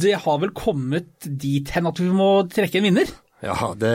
[0.02, 3.16] det har vel kommet dit hen at vi må trekke en vinner?
[3.44, 3.94] Ja, det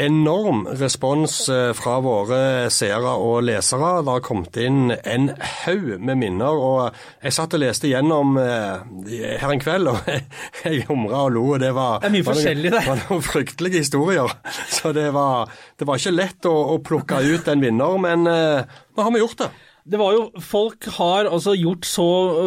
[0.00, 2.38] enorm respons eh, fra våre
[2.72, 3.90] seere og lesere.
[4.02, 5.26] Det har kommet inn en
[5.64, 6.56] haug med minner.
[6.56, 10.08] og Jeg satt og leste gjennom eh, her en kveld, og
[10.64, 11.44] jeg humra og lo.
[11.54, 12.84] og Det var, Det er mye var noen- det.
[12.88, 14.32] var noen fryktelige historier.
[14.78, 18.64] Så det var, det var ikke lett å, å plukke ut en vinner, men eh,
[18.96, 19.50] nå har vi gjort det.
[19.92, 22.04] Det var jo, Folk har altså gjort så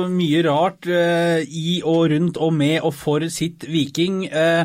[0.07, 4.23] mye rart eh, i og rundt og med og for sitt Viking.
[4.31, 4.63] eh,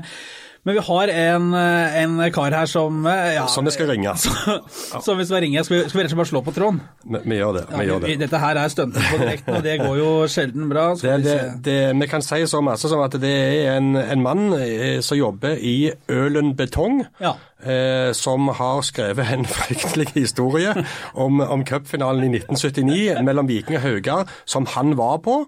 [0.64, 4.12] men vi har en, eh, en kar her som eh, ja, Som vi skal ringe.
[5.06, 5.62] Som vi skal ringe.
[5.64, 6.80] Skal vi, skal vi rett og slett bare slå på tråden?
[7.04, 7.62] Vi, vi gjør det.
[7.78, 8.16] vi gjør det.
[8.20, 10.86] Dette her er stuntet på direkten, og det går jo sjelden bra.
[11.00, 11.36] Det, vi
[11.68, 15.16] det, vi kan si så masse som at det er en, en mann eh, som
[15.18, 15.76] jobber i
[16.12, 17.32] Ølen Betong, Ja.
[17.64, 20.74] eh, som har skrevet en fryktelig historie
[21.14, 25.40] om, om cupfinalen i 1979 mellom Viking og Haugar, som han var på.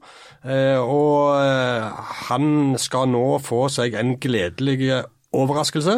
[0.43, 5.95] Eh, og eh, han skal nå få seg en gledelig overraskelse,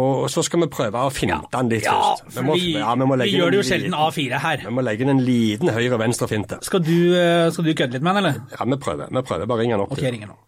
[0.00, 2.30] og så skal vi prøve å finte den litt Ja, først.
[2.38, 4.62] Vi, må- vi, ja, må vi gjør det jo sjelden A4 her.
[4.64, 6.60] Vi må legge inn en liten høyre-venstre-finte.
[6.64, 8.40] Skal eh, skal du kødde litt med han, eller?
[8.54, 9.10] Ja, vi prøver.
[9.12, 9.50] Vi prøver.
[9.50, 9.92] Bare ring han opp.
[9.98, 10.38] Ok, jeg ringer nå.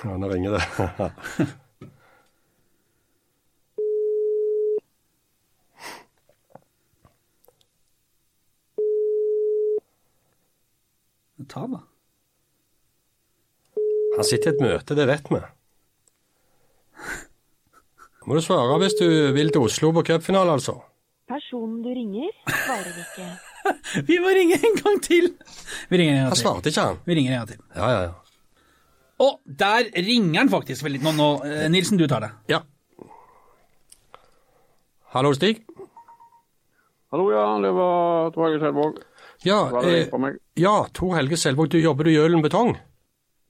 [0.00, 1.10] Ja, nå ringer det.
[11.48, 11.80] Ta da.
[14.16, 15.40] Han sitter i et møte, det vet vi.
[18.28, 20.76] Må du svare hvis du vil til Oslo på cupfinale, altså.
[21.30, 23.28] Personen du ringer, svarer ikke.
[24.08, 25.28] Vi må ringe en gang til!
[25.90, 26.34] Vi ringer en gang til.
[26.34, 26.98] Han svarte ikke, han.
[27.06, 27.60] Vi ringer en gang til.
[27.76, 28.12] Ja, ja, ja.
[29.20, 29.28] Å,
[29.62, 31.12] der ringer han faktisk vel litt nå.
[31.14, 31.28] nå.
[31.46, 32.32] Eh, Nilsen, du tar det.
[32.50, 32.62] ja.
[35.14, 35.64] Hallo, Stig.
[37.10, 39.00] Hallo, ja, det var Torgeir Selvåg.
[39.44, 40.06] Ja, eh,
[40.60, 42.74] ja Tor Helge Selvåg, du jobber du i Ølen Betong?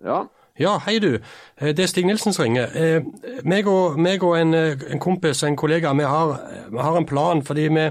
[0.05, 0.25] Ja.
[0.61, 1.15] Ja, hei du.
[1.59, 2.71] Eh, Det er Stig Nilsen som ringer.
[2.75, 3.03] Eh,
[3.45, 6.35] meg og, meg og en, eh, en kompis, en kollega, vi har,
[6.71, 7.87] vi har en plan fordi vi,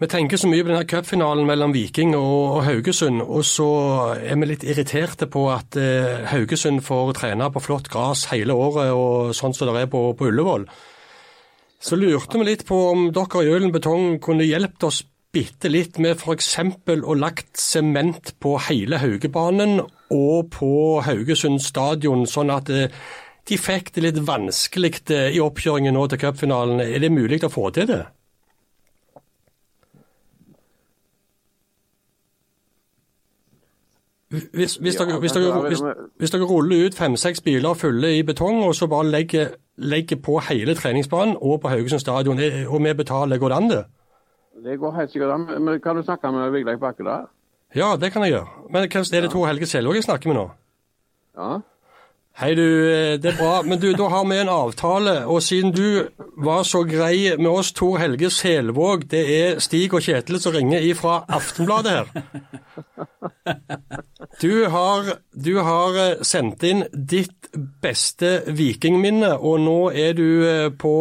[0.00, 3.70] vi tenker så mye på denne cupfinalen mellom Viking og, og Haugesund, og så
[4.20, 8.92] er vi litt irriterte på at eh, Haugesund får trene på flott gress hele året,
[8.92, 10.68] og sånn som det er på, på Ullevål.
[11.80, 15.98] Så lurte vi litt på om dere i Ølen Betong kunne hjulpet oss bitte litt
[16.02, 16.56] med f.eks.
[16.90, 20.72] å lagt sement på hele Haugebanen og på
[21.06, 22.90] Haugesund stadion, sånn at eh,
[23.46, 26.82] de fikk det litt vanskelig eh, i oppkjøringen nå til cupfinalen.
[26.82, 28.02] Er det mulig å få til det?
[34.30, 38.60] Hvis, hvis, dere, hvis, er dere, hvis, dere ruller ut fem-seks biler fulle i betong,
[38.62, 42.38] og så bare legger, legger på hele treningsbanen og på Haugesund stadion,
[42.68, 43.80] og vi betaler, går det an det?
[44.64, 45.60] Det går helt sikkert.
[45.60, 47.28] Men kan du snakke med Vigleik Bakke der?
[47.74, 48.48] Ja, det kan jeg gjøre.
[48.70, 50.46] Men er det to Helge Selvåg jeg snakker med nå?
[51.38, 51.60] Ja.
[52.38, 53.60] Hei du, eh, det er bra.
[53.66, 56.06] Men du, da har vi en avtale, og siden du
[56.40, 60.80] var så grei med oss, Tor Helge Selvåg, det er Stig og Kjetil som ringer
[60.80, 62.06] ifra Aftenbladet her.
[64.40, 67.50] Du har, du har eh, sendt inn ditt
[67.82, 70.96] beste vikingminne, og nå er du eh, på,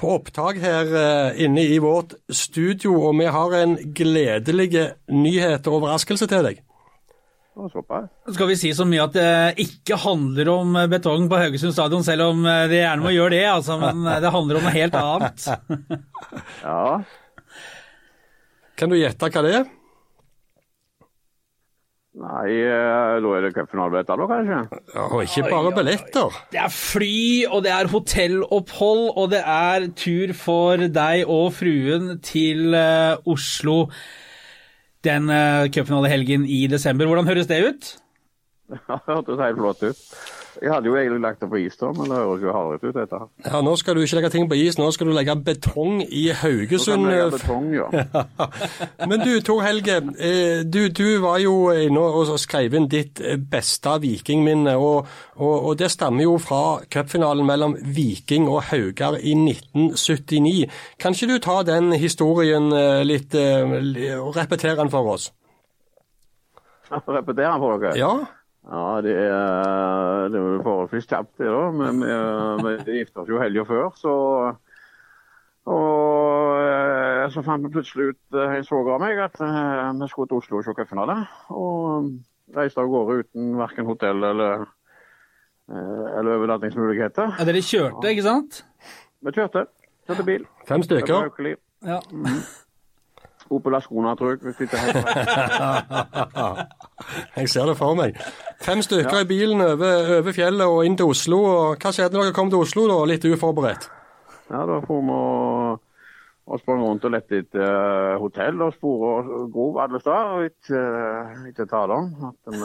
[0.00, 4.70] på opptak her inne i vårt studio, og vi har en gledelig
[5.12, 6.62] nyhet og overraskelse til deg.
[7.54, 12.32] Skal vi si så mye at det ikke handler om betong på Haugesund stadion, selv
[12.32, 14.98] om eh, det gjerne må gjøre det, altså, men eh, det handler om noe helt
[14.98, 15.46] annet.
[16.64, 16.98] Ja.
[18.74, 19.66] Kan du gjette hva det er?
[22.14, 24.58] Nei, eh, da er det cupfinalebilletter da, kanskje?
[24.94, 26.36] Ja, og ikke bare billetter.
[26.52, 27.16] Det er fly,
[27.48, 33.80] og det er hotellopphold, og det er tur for deg og fruen til eh, Oslo
[35.04, 37.08] den uh, cupfinalehelgen i desember.
[37.10, 37.92] Hvordan høres det ut?
[38.88, 39.98] Ja, det hørtes helt flott ut.
[40.62, 42.94] Jeg hadde jo egentlig lagt det på is da, men det høres jo hardere ut
[42.96, 43.18] dette.
[43.46, 46.28] Ja, Nå skal du ikke legge ting på is, nå skal du legge betong i
[46.30, 47.06] Så kan Haugesund.
[47.06, 47.88] vi legge betong, ja.
[49.10, 49.96] Men du, Tor Helge.
[50.18, 54.76] eh, Du, du var jo inne og skrev inn ditt eh, beste vikingminne.
[54.76, 60.70] Og, og, og det stammer jo fra cupfinalen mellom Viking og Haugar i 1979.
[61.00, 65.32] Kan ikke du ta den historien eh, litt eh, og repetere den for oss?
[66.90, 67.98] Repetere den for dere?
[67.98, 68.14] Ja?
[68.64, 71.64] Ja, det er, det er jo forholdsvis kjapt det da.
[71.76, 72.00] Men
[72.64, 74.14] vi, vi oss jo helga før, så
[75.64, 80.08] og eh, så fant vi plutselig ut, jeg en svoger av meg, at eh, vi
[80.12, 81.16] skulle til Oslo og se cupfinale.
[81.56, 82.10] Og
[82.56, 84.66] reiste av gårde uten verken hotell eller,
[85.72, 87.38] eh, eller overnattingsmuligheter.
[87.38, 88.60] Ja, dere kjørte, ikke sant?
[89.24, 89.64] Vi kjørte.
[90.04, 90.44] Kjørte bil.
[90.68, 91.56] Fem var stykker.
[91.84, 92.02] Ja.
[93.50, 94.38] Opel Ascona, tror jeg.
[94.42, 94.76] hvis ikke.
[97.36, 98.16] Jeg ser det for meg.
[98.62, 101.44] Fem stykker i bilen over, over fjellet og inn til Oslo.
[101.44, 103.90] og Hva skjedde når dere kom til Oslo, da, litt uforberedt?
[104.50, 105.10] Ja, da får vi
[106.44, 110.42] og, sprang rundt og lette etter uh, hotell og spor og grov alle steder.
[110.50, 112.58] Ikke, eh, ikke tale om at vi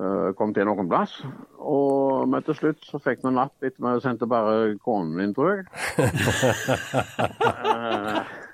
[0.00, 1.12] uh, kom til noen plass.
[1.58, 5.50] Og men til slutt så fikk vi napp etter vi sendte bare konen min, tror
[5.56, 5.64] jeg.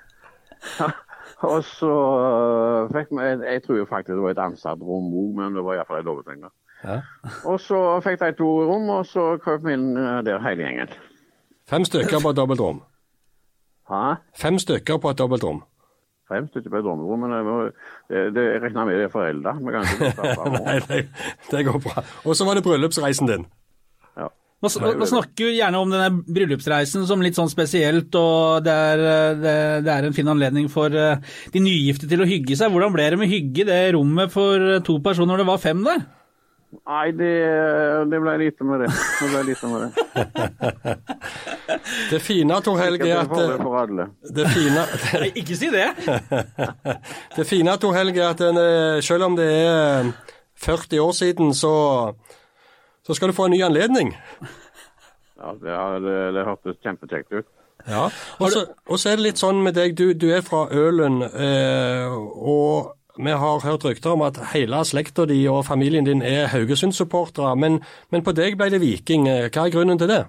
[1.45, 1.93] Og så
[2.27, 5.63] eh, fikk vi jeg, jeg tror faktisk det var et ansatt rom òg, men det
[5.65, 6.47] var iallfall ei dobbeltseng.
[6.83, 6.99] Ja.
[7.45, 10.93] Og så fikk de to rom, og så krøp vi inn eh, der hele gjengen.
[11.69, 12.81] Fem stykker på et dobbeltrom.
[13.91, 14.03] Hæ?
[14.35, 15.61] Fem stykker på et dobbeltrom.
[16.31, 17.69] Fem stykker på et dobbeltrom, men det,
[18.09, 19.55] det, det regner med det er foreldre.
[19.61, 20.25] Vi kan ikke.
[20.67, 21.05] Nei, det,
[21.51, 22.03] det går bra.
[22.25, 23.45] Og så var det bryllupsreisen din.
[24.57, 29.01] Man, man snakker jo gjerne om denne bryllupsreisen som litt sånn spesielt, og det er,
[29.05, 31.19] eh, det, det er en fin anledning for eh,
[31.53, 32.71] de nygifte til å hygge seg.
[32.73, 35.61] Hvordan ble det med hygge i det rommet for eh, to personer når det var
[35.61, 36.01] fem der?
[36.73, 37.29] Nei, det,
[38.09, 38.89] det ble lite med det.
[39.19, 39.91] Det ble lite med det.
[42.07, 44.83] Det fine, Tor Helge, er at det, det fine,
[45.21, 45.85] Nei, ikke si det!
[47.37, 48.59] det fine, Tor Helge, er at en,
[49.05, 50.09] selv om det er
[50.65, 51.73] 40 år siden, så,
[53.07, 54.11] så skal du få en ny anledning.
[55.37, 57.47] Ja, det, har- det, hørtes kjempekjekt ut.
[57.87, 58.07] Ja,
[58.41, 58.65] og så,
[59.07, 63.61] er det litt sånn med deg, du, du er fra Ølen, eh, og vi har
[63.63, 67.79] hørt rykter om at hele slekta di og familien din er Haugesund-supportere, men,
[68.11, 69.29] men på deg ble det Viking.
[69.47, 70.23] Hva er grunnen til det?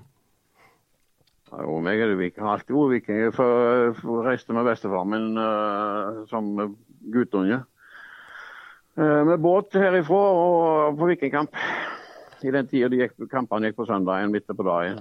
[1.51, 2.45] Ja, Jo, meg er det viking.
[2.45, 3.19] Har alltid vært viking.
[3.25, 6.77] Jeg for- for- reiste med bestefaren min uh, som
[7.13, 7.63] guttunge.
[9.01, 11.57] uh, med båt herifra og på vikingkamp.
[12.43, 15.01] I den tida de gikk, kampene gikk på søndagen midt på dagen.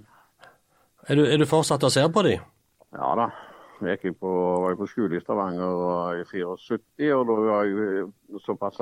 [1.08, 2.38] Er du, er du fortsatt og ser på de?
[2.98, 3.28] Ja da.
[3.86, 4.32] Jeg gikk på,
[4.64, 8.08] var jeg på skole i Stavanger i 74, og da var jeg
[8.42, 8.82] såpass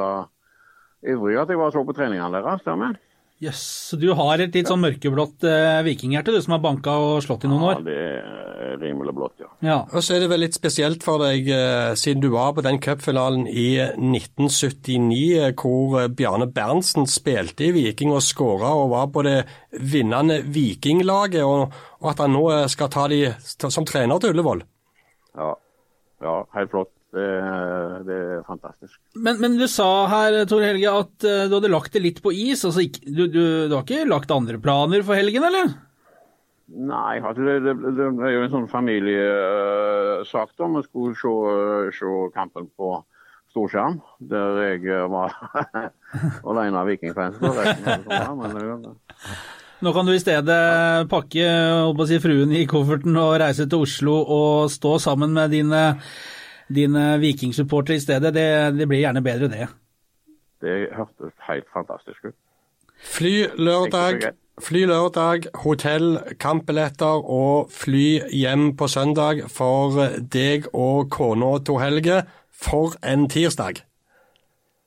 [1.03, 2.63] ivrig at jeg var så på treningene deres.
[2.63, 2.95] Stemmer?
[3.43, 7.17] Jøss, så du har et litt sånn mørkeblått eh, vikinghjerte, du som har banka og
[7.25, 7.81] slått i noen år?
[7.81, 9.49] Ja, det er rimelig blått, ja.
[9.65, 9.75] Ja.
[9.91, 12.79] Og så er det vel litt spesielt for deg, eh, siden du var på den
[12.79, 19.11] cupfinalen i 1979, eh, hvor eh, Bjarne Berntsen spilte i Viking og skåra og var
[19.11, 19.37] på det
[19.83, 23.21] vinnende Vikinglaget, og, og at han nå eh, skal ta de
[23.51, 24.63] som trener til Ullevål.
[25.35, 25.51] Ja,
[26.23, 26.93] ja helt flott.
[27.15, 27.27] Det,
[28.07, 28.97] det er fantastisk.
[29.15, 32.33] Men, men du sa her, Tor Helge, at eh, du hadde lagt det litt på
[32.35, 32.65] is.
[32.67, 35.73] Altså, du, du, du har ikke lagt andre planer for helgen, eller?
[36.65, 40.69] Nei, det, det, det er jo en sånn familiesak da.
[40.75, 41.33] Vi skulle se,
[41.99, 42.97] se kampen på
[43.55, 45.35] storskjerm, der jeg var
[46.49, 47.37] alene av vikingfans.
[47.39, 48.89] sånn,
[49.85, 50.59] Nå kan du i stedet
[51.11, 51.45] pakke
[52.09, 55.83] si, fruen i kofferten og reise til Oslo og stå sammen med dine,
[56.67, 58.33] dine vikingsupportere i stedet.
[58.33, 58.47] Det,
[58.79, 59.67] det blir gjerne bedre, det.
[60.61, 62.35] Det hørtes helt fantastisk ut.
[62.95, 64.31] Fly lørdag,
[64.63, 69.99] fly lørdag, hotell, kampbilletter og fly hjem på søndag for
[70.33, 72.23] deg og kona til Helge.
[72.55, 73.83] For en tirsdag.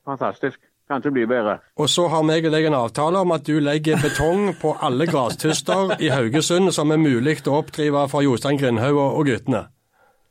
[0.08, 0.56] Fantastisk.
[0.88, 1.58] Kan ikke bli bedre.
[1.76, 5.04] Og så har meg og deg en avtale om at du legger betong på alle
[5.06, 9.66] grastuster i Haugesund som er mulig å oppdrive for Jostein Grindhaug og guttene.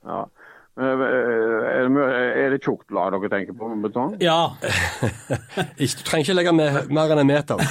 [0.07, 0.23] Ja.
[0.77, 4.17] Men, eh, Er det, det tjukt lag dere tenker på med betong?
[4.21, 4.53] Ja.
[5.77, 7.63] Du trenger ikke legge med, mer enn en meter.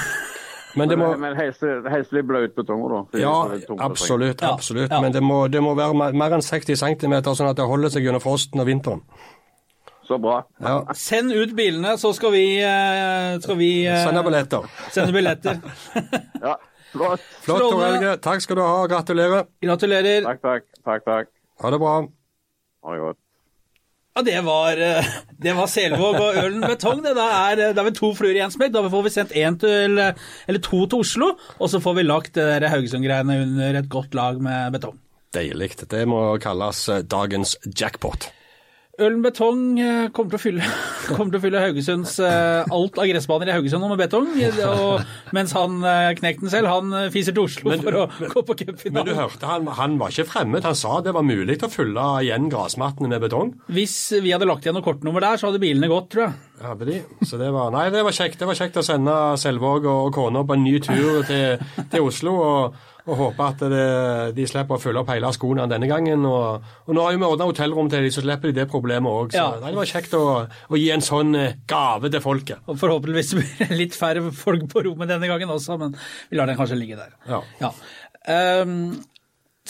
[0.76, 2.98] Men det må Men helst, helst litt blaut betong da.
[3.16, 4.42] Ja, det tungt å absolutt.
[4.42, 4.90] Ja, absolutt.
[4.92, 5.00] ja.
[5.00, 8.04] Men det må, det må være mer, enn 60 cm, sånn at det holder seg
[8.04, 9.00] gjennom frosten og vinteren.
[10.06, 10.42] Så bra.
[10.62, 10.74] Ja.
[10.94, 14.68] Send ut bilene, så skal vi, eh, skal vi Sende billetter.
[14.94, 15.62] sende billetter.
[16.46, 16.58] Ja,
[16.92, 17.24] flott.
[17.42, 18.12] Flott, Tor Helge.
[18.22, 18.76] Takk skal du ha.
[18.92, 19.48] Gratulerer.
[19.64, 20.20] Gratulerer.
[20.20, 20.28] Eh.
[20.28, 20.68] Takk, takk.
[20.84, 21.32] Takk, takk.
[21.64, 21.96] Ha det bra.
[22.86, 23.14] Ha det.
[24.16, 25.08] Ja, det var, eh,
[25.44, 27.02] det var Selvåg og Ølen betong.
[27.04, 27.12] Det.
[27.18, 28.72] Da, er, da er vi to fluer i en smekk.
[28.72, 32.06] Da får vi sendt én til, eh, eller to til Oslo, og så får vi
[32.06, 34.96] lagt Haugesund-greiene under et godt lag med betong.
[35.36, 35.74] Deilig.
[35.90, 38.30] Det må kalles eh, dagens jackpot.
[38.96, 40.68] Ølen betong eh, kommer til å fylle,
[41.18, 44.30] kommer til å fylle Haugesunds eh, alt av gressbaner i Haugesund nå med betong.
[44.64, 45.02] Og,
[45.36, 48.44] mens han knekte knekten selv, han eh, fiser til Oslo Men- for å men- gå
[48.48, 48.56] på
[48.94, 50.64] Men du hørte, han, han var ikke fremmed.
[50.64, 53.52] Han sa det var mulig å fylle igjen grasmattene med betong.
[53.68, 56.40] Hvis vi hadde lagt igjen noe kortnummer der, så hadde bilene gått, tror jeg.
[56.64, 57.02] Hadde de.
[57.28, 58.40] Så det var, nei, det var kjekt.
[58.40, 61.60] Det var kjekt å sende Selvåg og kona på en ny tur til,
[61.92, 62.32] til Oslo.
[62.40, 63.82] og og håpe at det,
[64.34, 66.24] de slipper å fylle opp hele skoene denne gangen.
[66.26, 69.10] Og, og nå har jo vi ordna hotellrom til dem, så slipper de det problemet
[69.10, 69.30] òg.
[69.34, 69.48] Så Ja.
[69.62, 70.24] det var kjekt å,
[70.70, 72.64] å gi en sånn eh, gave til folket.
[72.66, 75.94] Og forhåpentligvis blir det litt færre folk på rommet denne gangen også, men
[76.30, 77.14] vi lar den kanskje ligge der.
[77.30, 77.42] Ja.
[77.62, 77.72] Ja.
[78.26, 78.88] Ehm,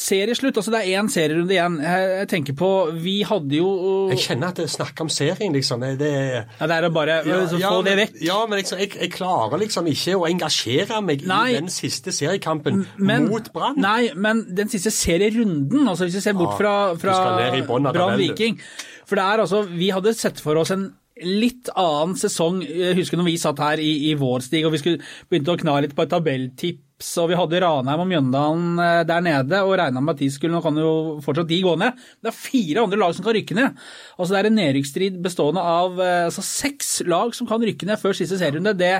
[0.00, 0.56] serieslutt.
[0.60, 1.78] Altså, det er én serierunde igjen.
[1.82, 2.70] Jeg, tenker på
[3.02, 3.68] Vi hadde jo
[4.12, 5.84] Jeg kjenner at det snakker om serien, liksom.
[6.00, 8.18] Det, ja, Det er å bare ja, få det vekk.
[8.26, 11.46] Ja, men liksom, jeg, jeg klarer liksom ikke å engasjere meg Nei.
[11.54, 13.80] i den siste seriekampen Men- mot Brann.
[13.80, 18.18] Nei, men den siste serierunden, altså hvis vi ser bort fra, du fra av Brann.
[18.20, 18.60] Viking
[19.06, 20.88] For det er altså Vi hadde sett for oss en
[21.24, 22.58] litt annen sesong.
[22.66, 25.60] Jeg husker når vi satt her i, i vår stig og vi skulle begynte å
[25.60, 29.76] kna litt på et tabelltips, og vi hadde Ranheim og Mjøndalen eh, der nede og
[29.80, 30.92] regna med at de skulle Nå kan jo
[31.24, 32.04] fortsatt de gå ned.
[32.20, 33.80] Det er fire andre lag som kan rykke ned.
[34.16, 38.00] Altså Det er en nedrykksstrid bestående av eh, altså, seks lag som kan rykke ned
[38.02, 38.76] før siste serierunde.
[38.76, 38.94] Det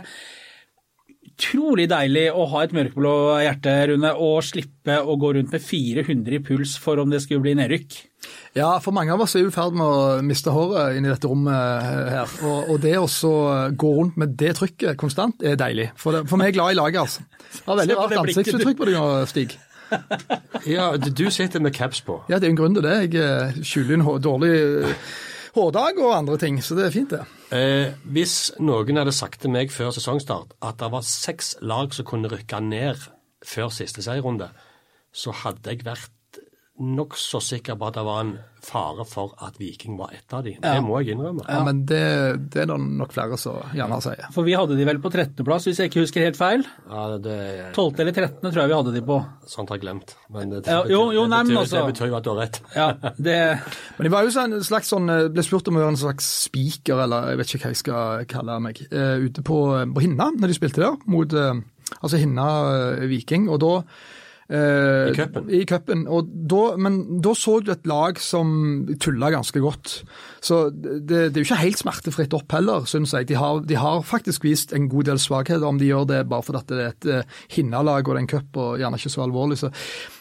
[1.36, 3.12] utrolig deilig å ha et mørkeblå
[3.44, 7.44] hjerte, Rune, og slippe å gå rundt med 400 i puls for om det skulle
[7.44, 7.96] bli nedrykk.
[8.56, 11.52] Ja, for mange av oss er i ferd med å miste håret inni dette rommet
[12.14, 12.32] her.
[12.48, 13.06] Og, og det å
[13.76, 15.90] gå rundt med det trykket konstant er deilig.
[16.00, 17.26] For, det, for vi er glad i laget, altså.
[17.52, 19.56] Det har veldig rart ansiktsuttrykk på deg nå, Stig.
[20.66, 22.18] Ja, du- sitter med caps på.
[22.28, 22.96] Ja, det er en grunn til det.
[23.06, 24.54] Jeg eh, skjuler en dårlig
[25.56, 27.22] hårdag og andre ting, så det er fint, det.
[27.56, 32.08] Eh, hvis noen hadde sagt til meg før sesongstart at det var seks lag som
[32.08, 33.06] kunne rykke ned
[33.46, 34.50] før siste seierrunde,
[35.16, 36.15] så hadde jeg vært
[36.78, 38.34] nokså sikker på at det var en
[38.66, 40.56] fare for at Viking var et av de.
[40.60, 41.44] Det må jeg innrømme.
[41.46, 42.00] Ja, Men det,
[42.52, 44.26] det er det nok flere som gjerne sier.
[44.34, 46.64] For vi hadde de vel på 13.-plass, hvis jeg ikke husker helt feil.
[46.90, 47.36] Ja, det,
[47.76, 48.00] 12.
[48.02, 48.40] eller 13.
[48.42, 49.18] tror jeg vi hadde de på.
[49.46, 50.16] sånt har jeg glemt.
[50.34, 52.32] Men det, det, jo, jo, det, nei, men betyr, altså- det betyr jo at du
[52.32, 52.60] har rett.
[52.74, 52.88] Ja,
[53.28, 53.38] det
[53.96, 56.02] Men de var jo sånn, en slags sånn, eh, ble spurt om å være en
[56.02, 59.62] slags spiker, eller jeg vet ikke hva jeg skal kalle meg, eh, ute på,
[59.94, 61.54] på Hinna, når de spilte der, mot eh,
[62.02, 62.50] altså Hinna
[63.06, 63.46] Viking.
[63.48, 63.72] Og da
[64.46, 65.48] I cupen.
[65.50, 66.04] I cupen.
[66.78, 69.96] Men da så du et lag som tulla ganske godt.
[70.44, 73.26] Så det, det er jo ikke helt smertefritt opp heller, syns jeg.
[73.30, 76.46] De har, de har faktisk vist en god del svakheter, om de gjør det bare
[76.46, 77.08] fordi det er et
[77.56, 79.58] hinnelag Hinna-lag og det er en cup og gjerne ikke så alvorlig.
[79.58, 79.72] Så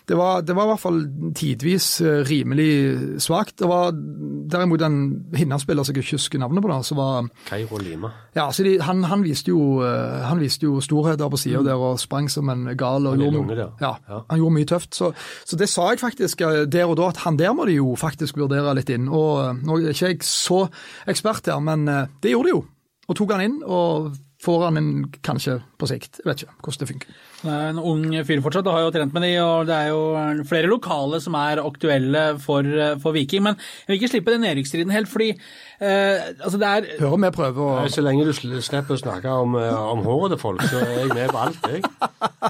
[0.07, 0.99] det var, det var i hvert fall
[1.35, 3.55] tidvis eh, rimelig svakt.
[3.57, 4.97] Det var derimot en
[5.35, 8.11] Hinna-spiller som jeg ikke husker navnet på, da, som var Kairo Lima.
[8.37, 11.81] ja, så de, han, han, viste jo, eh, han viste jo storheter på sida der
[11.81, 13.07] og sprang som en gal.
[13.09, 14.21] Og gjorde, lunge, ja, Ja.
[14.29, 14.93] han gjorde mye tøft.
[14.95, 15.11] Så,
[15.45, 17.95] så det sa jeg faktisk eh, der og da, at han der må de jo
[17.97, 19.09] faktisk vurdere litt inn.
[19.09, 20.67] Og Nå er ikke jeg så
[21.09, 21.85] ekspert her, men
[22.21, 22.63] det gjorde de jo.
[23.09, 24.89] Og tok han inn, og får han inn
[25.25, 26.19] kanskje på sikt.
[26.21, 27.15] Jeg vet ikke hvordan det funker.
[27.45, 29.91] Det er en ung fyr fortsatt, og har jo trent med de, og det er
[29.91, 32.67] jo flere lokale som er aktuelle for,
[33.03, 33.43] for Viking.
[33.45, 37.31] Men jeg vil ikke slippe den nedrykksstriden helt, fordi eh, altså det er Hører vi
[37.35, 40.81] prøver å Så lenge du slipper å snakke om, eh, om håret til folk, så
[40.81, 41.83] er jeg med på alt, jeg.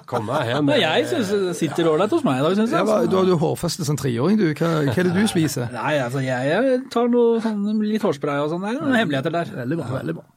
[0.09, 2.85] Komme her med Nei, jeg syns det sitter ålreit hos meg i dag, syns jeg.
[2.85, 3.11] altså.
[3.11, 4.47] Du har jo hårfeste som treåring, du.
[4.53, 5.69] Hva, hva er det du spiser?
[5.75, 8.63] Nei, altså jeg, jeg tar noe sånn, litt hårspray og sånn.
[8.65, 9.53] Det er noen hemmeligheter der.
[9.63, 9.91] Veldig bra.
[9.99, 10.27] veldig bra.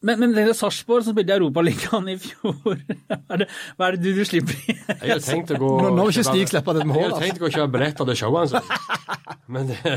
[0.00, 3.88] Men, men det er Sarpsborg som spilte i Europaligaen i fjor, hva er det, hva
[3.88, 4.76] er det du, du slipper i?
[4.76, 7.44] Jeg har tenkt å gå Nå, nå ikke Stig slippe det med Jeg har tenkt
[7.44, 8.74] å kjøpe billetter til showet hans.
[9.52, 9.96] Men det,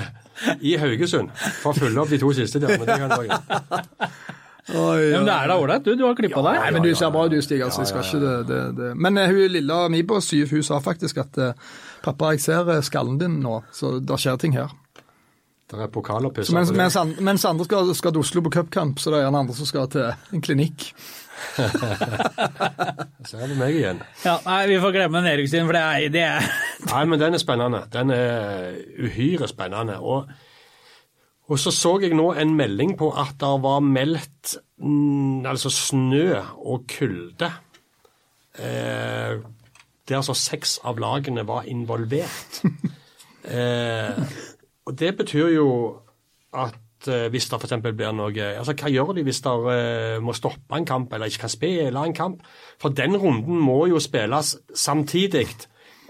[0.66, 1.30] i Haugesund.
[1.62, 2.76] For å fylle opp de to siste der.
[2.82, 4.34] Men det kan greit.
[4.72, 5.98] Oi, Ja, men det er da ålreit, du.
[6.00, 6.60] Du har klippa deg.
[6.62, 7.60] Nei, men du ser bra ut, Stig.
[7.62, 8.92] altså, jeg skal ikke det, det, det.
[8.96, 11.74] Men eh, hun lilla mi på syv, hun sa faktisk at eh,
[12.06, 14.72] pappa, jeg ser eh, skallen din nå, så det skjer ting her.
[15.74, 16.54] Det er pokaloppusser.
[16.54, 19.56] Mens, mens, mens andre skal, skal til Oslo på cupkamp, så det er gjerne andre
[19.58, 20.92] som skal til en klinikk.
[23.28, 24.00] Så er det meg igjen.
[24.24, 26.46] Ja, nei, vi får glemme nedrykksstriden, for det er, det er
[26.92, 27.82] Nei, men den er spennende.
[27.92, 29.98] Den er uhyre spennende.
[30.00, 30.30] Og,
[31.50, 36.28] og så så jeg nå en melding på at det var meldt mm, altså snø
[36.62, 37.50] og kulde.
[38.60, 39.42] Eh,
[40.04, 42.62] der altså seks av lagene var involvert.
[43.58, 44.20] eh,
[44.86, 45.68] og det betyr jo
[46.54, 47.76] at eh, hvis det f.eks.
[47.84, 51.46] blir noe altså Hva gjør de hvis de eh, må stoppe en kamp eller ikke
[51.46, 52.44] kan spille en kamp?
[52.82, 55.48] For den runden må jo spilles samtidig.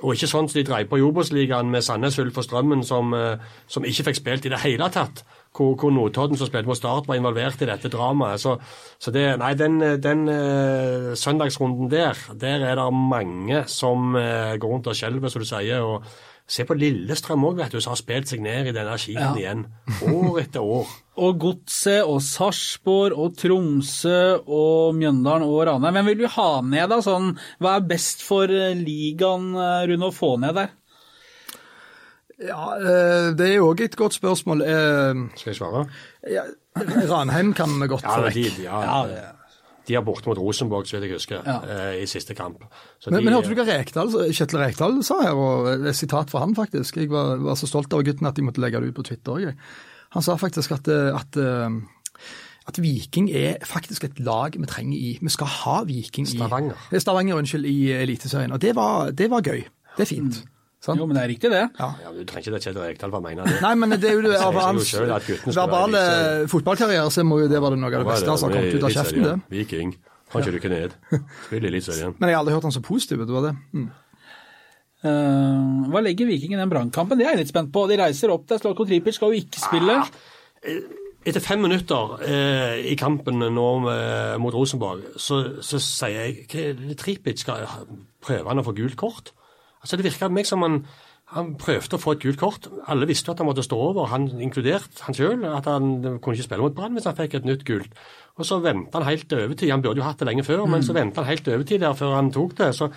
[0.04, 3.14] Og ikke sånn som de dreiv på i Obos-ligaen med Sandnes Ulf og Strømmen, som,
[3.14, 5.24] eh, som ikke fikk spilt i det hele tatt.
[5.54, 8.42] Hvor, hvor Notodden som spilte mot Start, var involvert i dette dramaet.
[8.42, 8.58] Så,
[8.98, 14.72] så det, nei, den, den uh, søndagsrunden der, der er det mange som uh, går
[14.76, 15.86] rundt og skjelver, som du sier.
[15.86, 16.08] og
[16.44, 19.64] Se på Lillestrøm òg, vet du, som har spilt seg ned i denne skiten igjen.
[20.10, 20.90] År etter år.
[21.24, 25.94] Og Godset og Sarpsborg og Tromsø og Mjøndalen og Ranheim.
[25.94, 26.98] Hvem vil vi ha ned, da?
[27.06, 30.72] Sånn, hva er best for eh, ligaen, Rune, å få ned der?
[32.48, 34.62] Ja, eh, det er òg et godt spørsmål.
[34.66, 35.86] Eh, Skal jeg svare?
[36.30, 36.44] ja,
[37.10, 38.36] Ranheim kan vi godt Ja, vekk.
[38.36, 39.22] men de, ja, ja,
[39.88, 42.64] de er borte mot Rosenborg, så vidt jeg husker, eh, i siste kamp.
[43.00, 46.30] Så Men, de- men hørte du hva Rekdal, Kjetil Rekdal sa her, og et sitat
[46.32, 46.98] fra han faktisk.
[46.98, 49.32] Jeg var, var så stolt av gutten at jeg måtte legge det ut på Twitter
[49.32, 49.54] òg.
[50.14, 51.70] Han sa faktisk at, eh, at, eh,
[52.68, 56.76] at Viking er faktisk et lag vi trenger i Vi skal ha Viking i Stavanger.
[56.92, 58.52] Eh, Stavanger, unnskyld, i Eliteserien.
[58.54, 59.64] Og det var, det var gøy.
[59.98, 60.44] Det er fint.
[60.84, 61.00] Sant?
[61.00, 61.62] Jo, men det er riktig, det.
[61.80, 63.60] Ja, men Du trenger ikke det Kjetil Rekdal for å mene det.
[63.64, 66.02] Nei, men det er jo det, av hans at guttene verbale
[66.52, 68.98] fotballkarriere, så må jo det være noe av det beste som har kommet ut av
[68.98, 69.28] kjeften.
[69.30, 69.36] det.
[69.54, 69.94] Viking.
[70.34, 70.96] Har ikke rykket ned.
[71.46, 72.16] Spiller i Eliteserien.
[72.18, 73.28] Men jeg har aldri hørt han så positiv ut.
[73.30, 73.54] det var det.
[73.78, 73.92] Mm.
[75.04, 77.20] Uh, hva legger Viking i den brannkampen?
[77.20, 77.86] Det er jeg litt spent på.
[77.92, 78.60] De reiser opp der.
[78.62, 80.00] Slatko Tripic skal jo ikke spille.
[81.24, 87.40] Etter fem minutter eh, i kampen nå eh, mot Rosenborg, så, så sier jeg Tripic
[87.40, 87.64] skal
[88.24, 89.32] prøve han å få gult kort.
[89.84, 90.80] Altså Det virka på meg som han,
[91.36, 92.70] han prøvde å få et gult kort.
[92.88, 95.44] Alle visste at han måtte stå over, han inkludert han sjøl.
[95.50, 98.00] At han kunne ikke spille mot Brann hvis han fikk et nytt gult.
[98.40, 99.70] Og så venta han helt til overtid.
[99.74, 102.00] Han burde jo hatt det lenge før, men så venta han helt til overtid der
[102.00, 102.74] før han tok det.
[102.80, 102.90] så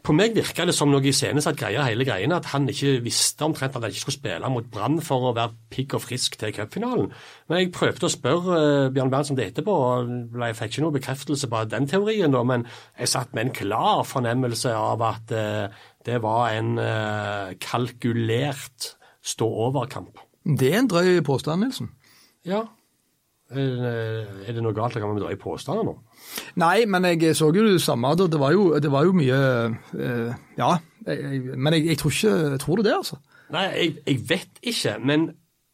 [0.00, 3.74] på meg virka det som noe iscenesatt greie, hele greiene, at han ikke visste omtrent
[3.76, 7.10] at han ikke skulle spille mot Brann for å være pigg og frisk til cupfinalen.
[7.50, 10.96] Men jeg prøvde å spørre uh, Bjørn Berntsen det etterpå, og jeg fikk ikke noe
[10.96, 12.64] bekreftelse på den teorien, men
[12.96, 20.18] jeg satt med en klar fornemmelse av at eh, det var en eh, kalkulert stå-over-kamp.
[20.44, 21.90] Det er en drøy påstand, Nilsen.
[22.48, 22.62] Ja.
[23.50, 24.94] Eh, Er det noe galt?
[24.94, 25.96] Kan vi dra i påstander nå?
[26.62, 28.12] Nei, men jeg så jo det samme.
[28.16, 29.40] Det var jo, det var jo mye
[29.98, 30.30] eh,
[30.60, 30.76] Ja,
[31.06, 33.18] men jeg, jeg tror ikke Tror du det, altså?
[33.50, 35.24] Nei, jeg, jeg vet ikke, men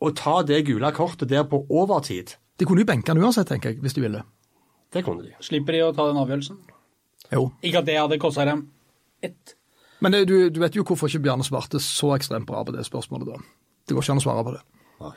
[0.01, 3.75] å ta det gule kortet der på overtid, De kunne jo benke han uansett, tenker
[3.75, 4.23] jeg, hvis de ville.
[4.93, 5.35] det kunne de.
[5.45, 6.57] Slipper de å ta den avgjørelsen.
[7.33, 7.51] Jo.
[7.61, 8.71] Ikke at det hadde kosta dem
[9.21, 9.56] ett.
[10.07, 12.85] Men det, du, du vet jo hvorfor ikke Bjarne svarte så ekstremt bra på det
[12.87, 13.41] spørsmålet, da.
[13.91, 14.63] Det går ikke an å svare på det.
[15.03, 15.17] Nei.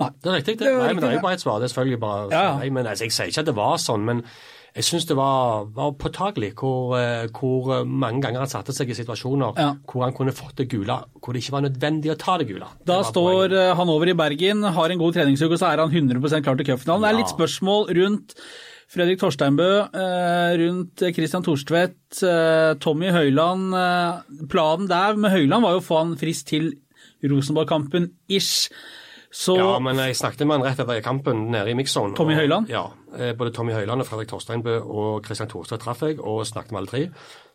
[0.00, 0.08] Nei.
[0.22, 0.70] Det er riktig, det.
[0.78, 1.58] Nei, men det er jo bare et svar.
[1.60, 2.54] Det er selvfølgelig bare Ja, ja.
[2.62, 4.22] Nei, men altså, Jeg sier ikke at det var sånn, men
[4.70, 8.96] jeg syns det var, var påtagelig hvor, eh, hvor mange ganger han satte seg i
[8.96, 9.72] situasjoner Ja.
[9.90, 12.68] hvor han kunne fått det gule, hvor det ikke var nødvendig å ta det gule.
[12.78, 13.58] Det Da står poenget.
[13.64, 16.56] eh, han over i Bergen, har en god treningsuke, og så er han 100% klar
[16.56, 17.02] til cupfinalen.
[17.02, 18.34] Det er litt spørsmål rundt
[18.90, 23.68] Fredrik Torsteinbø, eh, rundt Christian Thorstvedt, eh, Tommy Høiland.
[23.74, 26.72] eh, Planen der med Høiland var jo å få han frist til
[27.22, 28.68] Rosenborg-kampen ish.
[29.32, 32.16] Så Ja, men jeg snakket med han rett etter kampen nede i mixzone.
[32.16, 32.88] Tommy og- Ja.
[33.34, 36.86] Både Tommy Høiland og Fredrik Torsteinbø og Kristian Thorstvedt traff jeg, og snakket med alle
[36.88, 37.10] tre.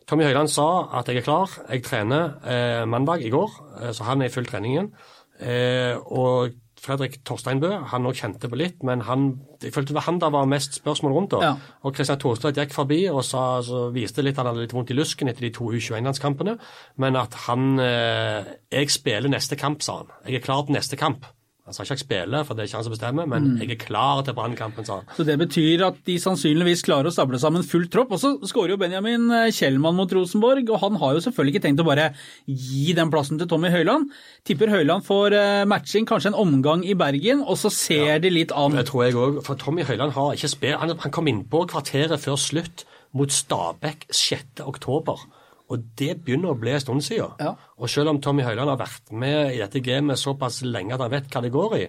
[0.06, 1.50] Tommy Høiland sa at jeg er klar.
[1.68, 3.50] Jeg trener eh, mandag i går,
[3.82, 4.92] eh, så han er i full trening igjen.
[5.38, 6.50] Eh, og
[6.86, 9.26] Fredrik Torsteinbø han òg kjente på litt, men han,
[9.62, 11.32] jeg følte det var han der var mest spørsmål rundt.
[11.34, 11.40] da.
[11.42, 11.72] Ja.
[11.82, 14.98] Og Kristian Thorstvedt gikk forbi og sa, så viste litt han hadde litt vondt i
[14.98, 16.56] lusken etter de to U21-landskampene,
[17.02, 20.14] men at han eh, Jeg spiller neste kamp, sa han.
[20.26, 21.26] Jeg er klar til neste kamp.
[21.66, 23.78] Han sa ikke jeg spiller, for det er ikke han som bestemmer, men jeg er
[23.80, 25.08] klar til Brannkampen, sa han.
[25.16, 28.12] Så det betyr at de sannsynligvis klarer å stable sammen full tropp.
[28.14, 31.64] Og så skårer jo Benjamin eh, Kjellmann mot Rosenborg, og han har jo selvfølgelig ikke
[31.64, 32.04] tenkt å bare
[32.46, 34.14] gi den plassen til Tommy Høiland.
[34.46, 38.54] Tipper Høiland får eh, matching, kanskje en omgang i Bergen, og så ser de litt
[38.54, 38.78] an.
[38.78, 39.40] Det tror jeg òg.
[39.48, 42.86] For Tommy Høiland har ikke spilt Han, han kom innpå kvarteret før slutt
[43.16, 44.62] mot Stabæk 6.
[44.70, 45.26] oktober.
[45.70, 47.32] Og det begynner å bli en stund siden.
[47.42, 47.54] Ja.
[47.80, 51.10] Og selv om Tommy Høiland har vært med i dette gamet såpass lenge at han
[51.10, 51.88] vet hva det går i,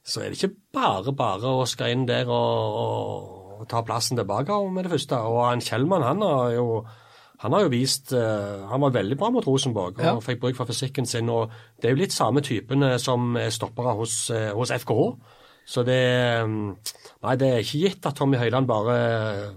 [0.00, 4.16] så er det ikke bare bare å skal inn der og, og, og ta plassen
[4.16, 5.20] tilbake med det første.
[5.20, 6.66] Og han Kjellmann, han har jo
[7.40, 10.12] han har jo vist eh, Han var veldig bra mot Rosenborg og Ja.
[10.20, 11.28] fikk bruk for fysikken sin.
[11.32, 11.50] og
[11.80, 15.06] Det er jo litt samme typene som er stoppere hos, eh, hos FKH.
[15.64, 16.76] Så det mm,
[17.22, 19.54] Nei, det er ikke gitt at Tommy Høiland bare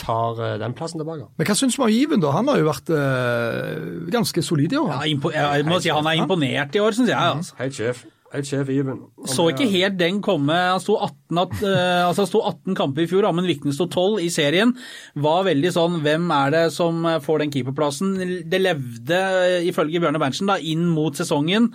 [0.00, 1.28] tar eh, den plassen tilbake.
[1.38, 2.34] Men hva syns du om Iven, da?
[2.36, 4.92] Han har jo vært eh, ganske solid i år.
[4.92, 7.16] Ja, impo jeg må si Han er imponert i år, syns jeg.
[7.16, 7.56] altså.
[7.60, 8.04] Helt sjef.
[8.34, 8.98] Helt sjef Iven.
[9.30, 10.52] Så ikke helt den komme.
[10.52, 13.86] Han sto 18, at, eh, altså han sto 18 kamper i fjor, Amund Vikne sto
[13.86, 14.74] 12 i serien.
[15.14, 18.16] Var veldig sånn Hvem er det som får den keeperplassen?
[18.50, 19.22] Det levde,
[19.70, 21.70] ifølge Bjørne Berntsen, da, inn mot sesongen.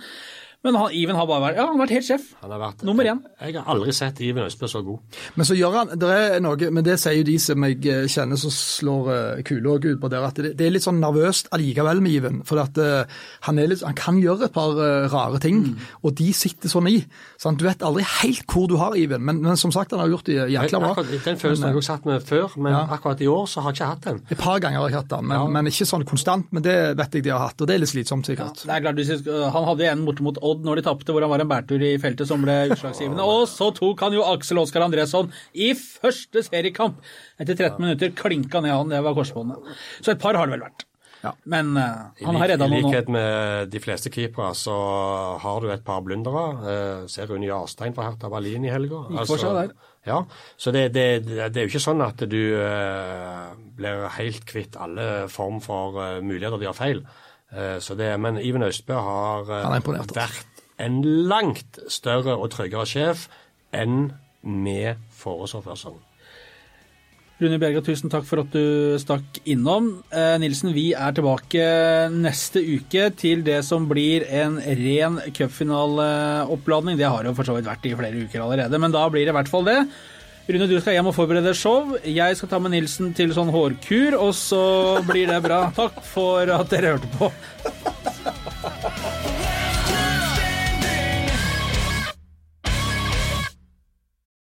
[0.64, 2.26] Men han, Iven har bare vært, ja, han har vært helt sjef.
[2.40, 3.18] Han har vært, Nummer én.
[3.42, 5.00] Jeg har aldri sett Iven Østbø så god.
[5.34, 8.04] Men så gjør han, det er noe, men det sier jo de som jeg eh,
[8.06, 11.48] kjenner som slår kule kula ut på der, at det, det er litt sånn nervøst
[11.54, 12.38] allikevel med Iven.
[12.46, 13.10] For at eh,
[13.48, 15.76] han, er litt, han kan gjøre et par eh, rare ting, Mm.
[16.02, 16.96] og de sitter sånn i.
[17.38, 17.58] Sant?
[17.60, 20.26] Du vet aldri helt hvor du har Iven, men, men som sagt, han har gjort
[20.30, 20.90] det jækla bra.
[20.94, 22.80] Akkurat, den følelsen har jeg også hatt med før, men Ja.
[22.96, 24.22] akkurat i år så har jeg ikke hatt den.
[24.32, 25.46] Et par ganger har jeg hatt den, men, Ja.
[25.58, 26.46] men ikke sånn konstant.
[26.52, 28.62] Men det vet jeg de har hatt, og det er litt slitsomt sikkert.
[28.64, 31.32] Det er klart, vi Han hadde en borte mot Odd når de tapte, hvor han
[31.32, 33.26] var en bærtur i feltet som ble utslagsgivende.
[33.26, 37.02] Og så tok han jo Aksel Oskar Andresson i første seriekamp.
[37.40, 39.76] Etter 13 minutter klinka ned han, det var korsbåndet.
[40.00, 40.86] Så et par har det vel vært.
[41.22, 41.32] Ja.
[41.46, 44.74] Men uh, han har redda noen I likhet med de fleste keepere så
[45.42, 46.44] har du et par blundere.
[46.58, 49.04] Uh, ser Rune Jarstein fra Hertha Berlin i helga.
[49.12, 49.74] Der.
[50.02, 50.24] Ja,
[50.58, 55.28] så det, det, det er jo ikke sånn at du uh, blir helt kvitt alle
[55.30, 57.04] form for muligheter de har feil.
[57.52, 63.28] Eh, så det, men Iven Østbø har eh, vært en langt større og tryggere sjef
[63.76, 65.60] enn med foreså.
[67.42, 69.88] Rune Bjerga, tusen takk for at du stakk innom.
[70.14, 71.64] Eh, Nilsen, vi er tilbake
[72.14, 77.00] neste uke til det som blir en ren cupfinaleoppladning.
[77.00, 79.34] Det har jo for så vidt vært i flere uker allerede, men da blir det
[79.34, 79.80] i hvert fall det.
[80.42, 81.92] Rune, du skal hjem og forberede show.
[82.02, 84.62] Jeg skal ta med Nilsen til sånn hårkur, og så
[85.06, 85.68] blir det bra.
[85.76, 87.28] Takk for at dere hørte på.